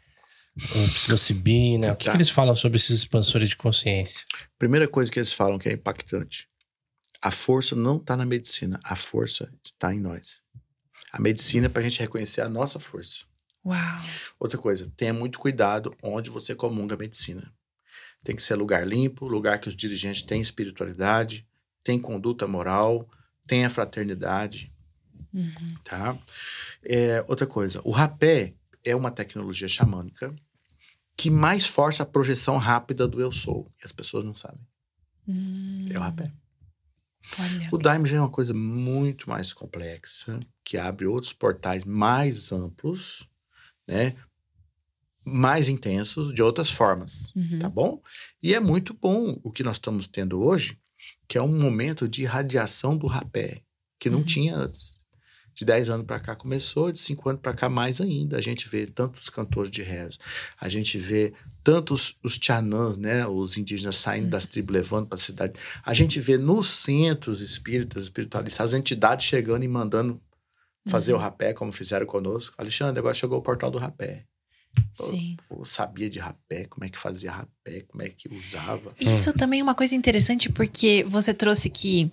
[0.95, 1.93] psilocibina.
[1.93, 2.11] O que, Tá.
[2.12, 4.25] que eles falam sobre esses expansores de consciência?
[4.59, 6.47] Primeira coisa que eles falam que é impactante.
[7.22, 10.41] A força não está na medicina, a força está em nós.
[11.17, 13.21] A medicina para a gente reconhecer a nossa força.
[13.65, 13.97] uau.
[14.39, 17.53] Outra coisa, tenha muito cuidado onde você comunga a medicina.
[18.23, 21.47] Tem que ser lugar limpo, lugar que os dirigentes têm espiritualidade,
[21.83, 23.09] têm conduta moral,
[23.47, 24.73] tenha fraternidade,
[25.33, 25.75] Uhum.
[25.85, 26.19] tá?
[26.85, 28.55] É, outra coisa, o rapé
[28.85, 30.35] é uma tecnologia xamânica
[31.17, 33.71] que mais força a projeção rápida do eu sou.
[33.81, 34.67] E as pessoas não sabem.
[35.29, 36.33] Hum, É o rapé.
[37.39, 37.69] olha.
[37.73, 43.29] O Daime já é uma coisa muito mais complexa, que abre outros portais mais amplos,
[43.87, 44.15] né?
[45.27, 47.59] Mais intensos, de outras formas, Uhum.
[47.59, 48.03] tá bom?
[48.43, 50.79] E é muito bom o que nós estamos tendo hoje,
[51.27, 53.62] que é um momento de irradiação do rapé,
[53.99, 54.25] que não Uhum.
[54.25, 55.03] tinha antes.
[55.55, 58.37] De 10 anos para cá começou, de 5 anos para cá mais ainda.
[58.37, 60.19] A gente vê tantos cantores de rezo,
[60.61, 65.19] a gente vê tantos os tchanãs, né, os indígenas saindo das tribos, levando para a
[65.19, 65.55] cidade.
[65.85, 70.21] A gente vê nos centros espíritas, espiritualistas, as entidades chegando e mandando
[70.87, 72.55] fazer o rapé, como fizeram conosco.
[72.59, 74.24] Alexandre, agora chegou o portal do rapé.
[74.93, 75.37] Sim.
[75.51, 78.95] Eu sabia de rapé, como é que fazia rapé, como é que usava.
[79.01, 82.11] Isso também é uma coisa interessante porque você trouxe que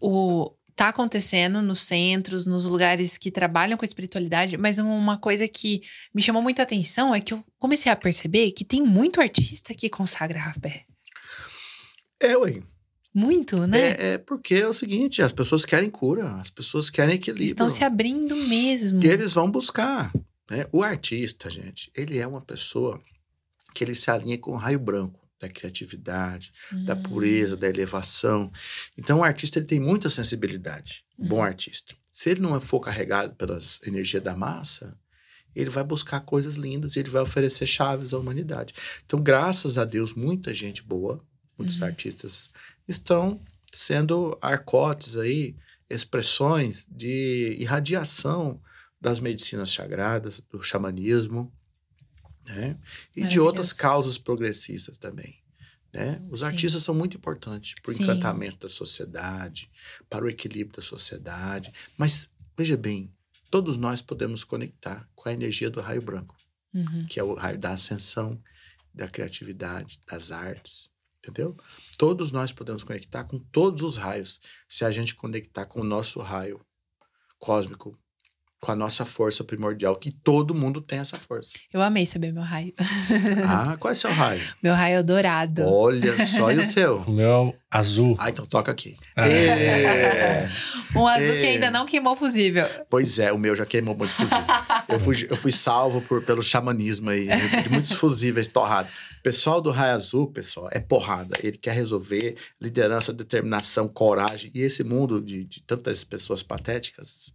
[0.00, 5.82] o tá acontecendo nos centros, nos lugares que trabalham com espiritualidade, mas uma coisa que
[6.14, 9.90] me chamou muita atenção é que eu comecei a perceber que tem muito artista que
[9.90, 10.86] consagra rapé.
[12.18, 12.62] É, ué.
[13.12, 13.78] Muito, né?
[13.78, 17.46] É, é porque é o seguinte, as pessoas querem cura, as pessoas querem equilíbrio.
[17.48, 19.02] Estão se abrindo mesmo.
[19.02, 20.12] E eles vão buscar.
[20.50, 20.66] Né?
[20.72, 23.00] O artista, gente, ele é uma pessoa
[23.74, 26.52] que ele se alinha com o raio branco da criatividade,
[26.84, 27.02] da Hum.
[27.02, 28.52] pureza, da elevação.
[28.96, 31.28] Então, o artista ele tem muita sensibilidade, o Uhum.
[31.28, 31.94] bom artista.
[32.12, 34.96] Se ele não for carregado pelas energias da massa,
[35.54, 38.74] ele vai buscar coisas lindas ele vai oferecer chaves à humanidade.
[39.04, 41.20] Então, graças a Deus, muita gente boa,
[41.58, 41.86] muitos Uhum.
[41.86, 42.50] artistas
[42.88, 43.40] estão
[43.72, 45.56] sendo arcotes aí
[45.88, 48.60] expressões de irradiação
[49.00, 51.52] das medicinas sagradas, do xamanismo,
[52.46, 52.78] né?
[53.14, 55.40] E de outras causas progressistas também.
[55.92, 56.22] Né?
[56.30, 56.46] Os Sim.
[56.46, 58.04] artistas são muito importantes para o Sim.
[58.04, 59.70] encantamento da sociedade,
[60.08, 61.72] para o equilíbrio da sociedade.
[61.96, 63.12] Mas, veja bem,
[63.50, 66.36] todos nós podemos conectar com a energia do raio branco,
[66.72, 67.06] Uhum.
[67.06, 68.40] que é o raio da ascensão,
[68.94, 70.88] da criatividade, das artes.
[71.18, 71.56] Entendeu?
[72.00, 76.18] Todos nós podemos conectar com todos os raios, se a gente conectar com o nosso
[76.20, 76.58] raio
[77.38, 77.94] cósmico,
[78.58, 81.50] com a nossa força primordial, que todo mundo tem essa força.
[81.70, 82.72] Eu amei saber meu raio.
[83.46, 84.40] Ah, qual é seu raio?
[84.62, 85.62] Meu raio é dourado.
[85.66, 87.00] Olha só, e o seu?
[87.02, 88.16] O meu é azul.
[88.18, 88.96] Ah, então toca aqui.
[89.16, 90.48] É.
[90.96, 91.50] Um azul que É.
[91.50, 92.66] ainda não queimou fusível.
[92.88, 94.44] Pois é, o meu já queimou muito fusível.
[94.88, 97.28] Eu fui, eu fui salvo por, pelo xamanismo aí,
[97.62, 98.90] de muitos fusíveis torrados.
[99.22, 101.36] Pessoal do Raio Azul, pessoal, é porrada.
[101.42, 104.50] Ele quer resolver liderança, determinação, coragem.
[104.54, 107.32] E esse mundo de, de tantas pessoas patéticas,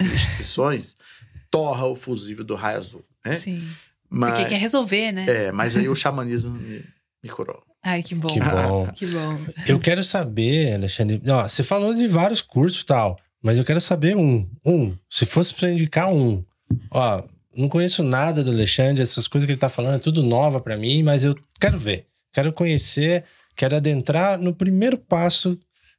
[0.00, 0.96] instituições,
[1.50, 3.38] torra o fusível do Raio Azul, né?
[3.38, 3.68] Sim.
[4.10, 5.26] Mas, Porque quer resolver, né?
[5.28, 6.84] é, mas aí o xamanismo me,
[7.22, 7.62] me curou.
[7.82, 8.28] Ai, que bom.
[8.28, 8.88] Que bom.
[8.94, 9.38] Que bom.
[9.66, 11.20] Eu quero saber, Alexandre.
[11.28, 14.48] Ó, você falou de vários cursos e tal, mas eu quero saber um.
[14.66, 14.96] Um.
[15.08, 16.44] Se fosse pra indicar um.
[16.90, 17.22] Ó,
[17.56, 20.76] não conheço nada do Alexandre, essas coisas que ele tá falando é tudo nova pra
[20.76, 22.06] mim, mas eu quero ver.
[22.32, 23.24] Quero conhecer,
[23.56, 25.58] quero adentrar no primeiro passo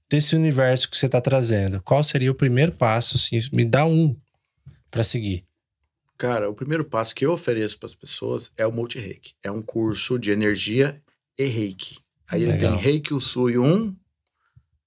[0.09, 1.81] desse universo que você tá trazendo.
[1.81, 3.15] Qual seria o primeiro passo?
[3.15, 4.15] Assim, me dá um
[4.89, 5.45] pra seguir.
[6.17, 9.35] Cara, o primeiro passo que eu ofereço para as pessoas é o Multi-Reiki.
[9.41, 11.01] É um curso de energia
[11.37, 11.97] e Reiki.
[12.27, 12.73] Aí ele Legal.
[12.73, 13.95] tem Reiki Usui 1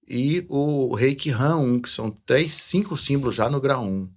[0.07, 4.11] e o Reiki Han 1, que são três, cinco símbolos já no grau 1.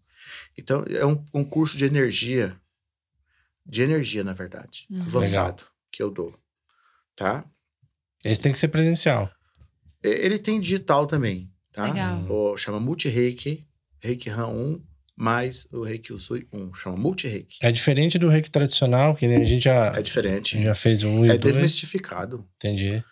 [0.57, 2.55] Então, é um, um curso de energia.
[3.65, 4.85] De energia, na verdade.
[4.89, 5.01] Uhum.
[5.01, 6.37] Avançado, que eu dou.
[7.15, 7.43] Tá?
[8.23, 9.29] Esse tem que ser presencial.
[10.03, 11.85] Ele tem digital também, tá?
[11.85, 12.25] Legal.
[12.29, 13.67] O, chama Multi-Reiki,
[13.99, 14.83] Reiki Han 1,
[15.15, 16.73] mais o Reiki Usui 1.
[16.75, 17.57] Chama Multi-Reiki.
[17.61, 20.61] É diferente do reiki tradicional, que nem a gente já, É diferente.
[20.61, 21.55] já fez um e É dois.
[21.55, 22.47] desmistificado.
[22.57, 23.03] Entendi.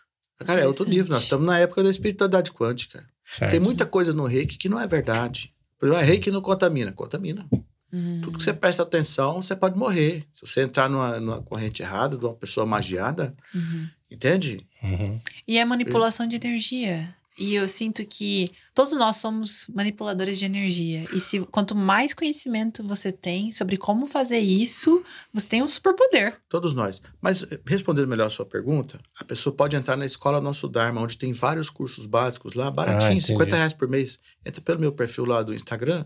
[0.46, 1.12] Cara, é outro nível.
[1.14, 3.08] Nós estamos na época da espiritualidade quântica.
[3.26, 3.52] Certo.
[3.52, 5.53] Tem muita coisa no reiki que não é verdade.
[5.86, 6.92] Exemplo, ah, reiki não contamina.
[6.92, 7.46] Contamina.
[7.92, 8.22] Hum.
[8.24, 10.26] Tudo que você presta atenção, você pode morrer.
[10.34, 13.88] Se você entrar numa, numa corrente errada, de uma pessoa magiada, Uhum.
[14.10, 14.66] entende?
[14.82, 15.20] Uhum.
[15.48, 17.16] E é manipulação de energia.
[17.38, 21.06] E eu sinto que todos nós somos manipuladores de energia.
[21.12, 25.04] E se quanto mais conhecimento você tem sobre como fazer isso,
[25.34, 26.38] você tem um superpoder.
[26.48, 27.02] Todos nós.
[27.22, 31.02] Mas, eh, respondendo melhor a sua pergunta, a pessoa pode entrar na Escola Nosso Dharma,
[31.02, 33.26] onde tem vários cursos básicos lá, Ah, baratinho, entendi.
[33.28, 34.20] 50 reais por mês.
[34.46, 36.06] Entra pelo meu perfil lá do Instagram,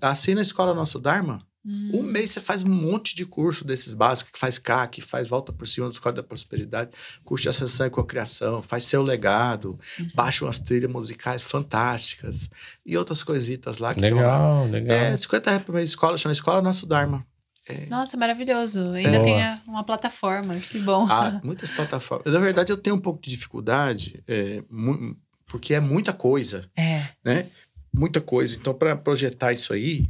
[0.00, 4.32] assina a Escola Nosso Dharma, Um mês você faz um monte de curso desses básicos,
[4.32, 6.90] que faz CAC, faz volta por cima dos códigos da prosperidade,
[7.24, 9.78] curso de ascensão e cocriação, faz seu legado,
[10.14, 12.50] baixa umas trilhas musicais fantásticas
[12.84, 14.06] e outras coisitas lá que lá.
[14.08, 14.96] Legal, legal.
[14.96, 17.24] É, 50 reais por mês escola, chama Escola Nosso Dharma.
[17.88, 18.90] Nossa, maravilhoso.
[18.90, 19.24] Ainda Boa.
[19.24, 20.56] tem uma plataforma.
[20.56, 21.06] Que bom.
[21.08, 22.32] Há muitas plataformas.
[22.32, 24.62] Na verdade, eu tenho um pouco de dificuldade, é,
[25.46, 27.04] porque é muita coisa, É.
[27.24, 27.46] né?
[27.94, 28.56] Muita coisa.
[28.56, 30.06] Então, para projetar isso aí,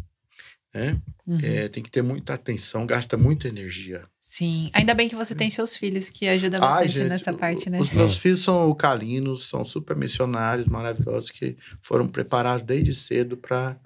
[0.74, 0.96] né?
[1.42, 4.02] é, tem que ter muita atenção, gasta muita energia.
[4.20, 4.70] Sim.
[4.72, 7.80] Ainda bem que você tem seus filhos, que ajuda Ai, bastante gente, nessa parte, né?
[7.80, 13.78] Os meus filhos são ocalinos, são super missionários maravilhosos que foram preparados desde cedo para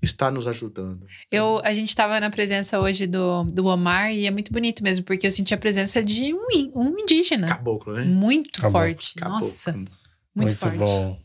[0.00, 1.06] estar nos ajudando.
[1.30, 5.04] Eu, a gente estava na presença hoje do, do Omar e é muito bonito mesmo,
[5.04, 7.48] porque eu senti a presença de um, um indígena.
[7.48, 8.04] Caboclo, né?
[8.04, 8.80] Muito Caboclo.
[8.80, 9.14] forte.
[9.14, 9.40] Caboclo.
[9.40, 9.92] Nossa, muito,
[10.34, 10.78] Muito, forte.
[10.78, 11.20] bom.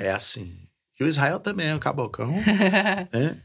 [0.00, 0.52] É assim.
[1.00, 2.32] E o Israel também é um cabocão.
[3.12, 3.36] né?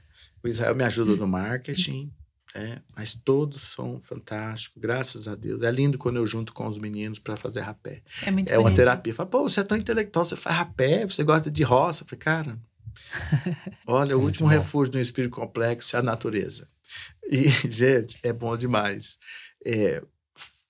[0.43, 2.11] O Israel me ajuda no marketing.
[2.55, 2.81] né?
[2.95, 5.61] Mas todos são fantásticos, graças a Deus.
[5.61, 8.01] É lindo quando eu junto com os meninos para fazer rapé.
[8.23, 8.77] É muito É uma bonito.
[8.77, 9.13] terapia.
[9.13, 12.03] Fala, pô, você é tão intelectual, você faz rapé, você gosta de roça.
[12.03, 12.59] Eu falei, cara,
[13.87, 14.53] olha, o último bom.
[14.53, 16.67] refúgio do espírito complexo é a natureza.
[17.29, 19.17] E, gente, é bom demais.
[19.65, 20.03] É,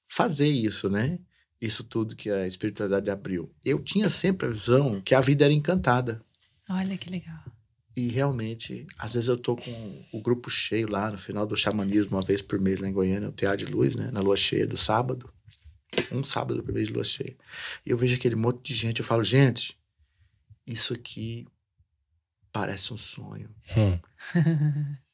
[0.07, 1.17] fazer isso, né?
[1.59, 3.51] Isso tudo que a espiritualidade abriu.
[3.63, 6.22] Eu tinha sempre a visão que a vida era encantada.
[6.69, 7.39] Olha que legal.
[7.95, 12.15] E realmente, às vezes eu tô com o grupo cheio lá no final do xamanismo,
[12.15, 14.09] uma vez por mês lá em Goiânia, o Teatro de Luz, né?
[14.11, 15.31] Na lua cheia do sábado.
[16.11, 17.35] Um sábado por mês de lua cheia.
[17.85, 19.77] E eu vejo aquele monte de gente, eu falo, gente,
[20.65, 21.45] isso aqui
[22.51, 23.49] parece um sonho.
[23.77, 23.99] Hum.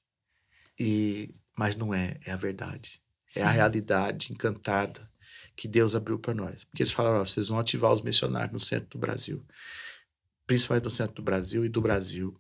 [0.80, 3.02] E, mas não é, é a verdade.
[3.36, 5.10] É a realidade encantada
[5.56, 6.64] que Deus abriu para nós.
[6.66, 9.44] Porque eles falaram, ó, vocês vão ativar os missionários no centro do Brasil.
[10.48, 12.34] Principalmente no centro do Brasil e do Brasil,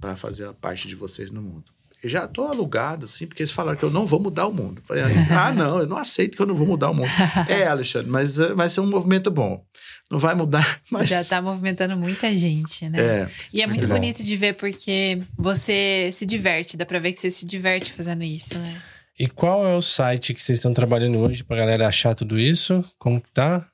[0.00, 1.72] para fazer a parte de vocês no mundo.
[2.02, 4.82] Eu já estou alugado, assim, porque eles falaram que eu não vou mudar o mundo.
[4.82, 7.08] Falei, ah, não, eu não aceito que eu não vou mudar o mundo.
[7.48, 9.64] é, Alexandre, mas eh, vai ser um movimento bom.
[10.10, 11.08] não vai mudar, mas.
[11.08, 12.98] Já tá movimentando muita gente, né?
[13.00, 17.12] É, E é muito Muito bonito de ver porque você se diverte, dá pra ver
[17.12, 18.82] que você se diverte fazendo isso, né?
[19.18, 22.84] E qual é o site que vocês estão trabalhando hoje pra galera achar tudo isso?
[22.98, 23.66] Como que tá?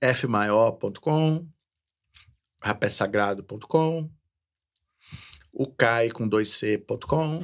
[0.00, 1.44] fmaior.com,
[2.60, 4.08] rapésagrado.com,
[5.52, 7.42] o cai com 2c.com,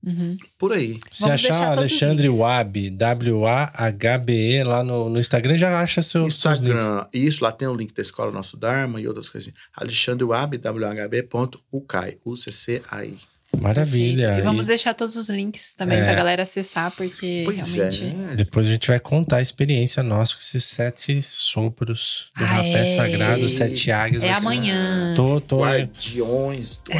[0.00, 0.36] Uhum.
[0.56, 1.00] por aí.
[1.10, 2.28] Se Vamos achar Alexandre.
[2.28, 6.76] Wab, W-A-H-B-E, lá no, no Instagram, já acha seu, seus links.
[6.78, 9.58] Instagram, isso, lá tem o link da Escola Nosso Dharma e outras coisinhas.
[9.74, 13.18] Alexandre Wab, WHB.ucai, U-C-C-A-I.
[13.56, 14.24] Maravilha.
[14.24, 14.40] Perfeito.
[14.40, 16.04] E vamos E deixar todos os links também É.
[16.04, 18.14] pra galera acessar, porque Pois realmente.
[18.32, 18.34] é.
[18.36, 22.82] depois a gente vai contar a experiência nossa com esses sete sopros do Ah, rapé
[22.92, 22.96] é.
[22.96, 24.22] sagrado, sete águias.
[24.22, 25.14] É ser- amanhã.
[25.16, 26.92] Tô, tô, Guardiões do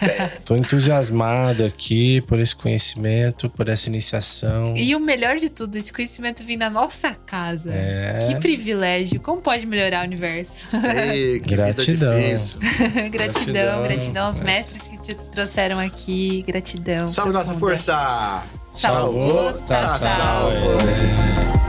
[0.44, 4.76] tô entusiasmado aqui por esse conhecimento, por essa iniciação.
[4.76, 7.70] E o melhor de tudo, esse conhecimento vir na nossa casa.
[7.72, 8.28] É.
[8.28, 9.20] Que privilégio.
[9.20, 10.66] Como pode melhorar o universo?
[11.12, 12.14] Ei, que Gratidão.
[12.18, 13.82] gratidão, Gratidão.
[13.82, 16.42] gratidão aos mestres que te trouxeram aqui.
[16.46, 17.10] Gratidão.
[17.10, 18.42] Salve nossa força!
[18.68, 20.78] Salvou, tá tá salvo.
[20.78, 21.59] salvo.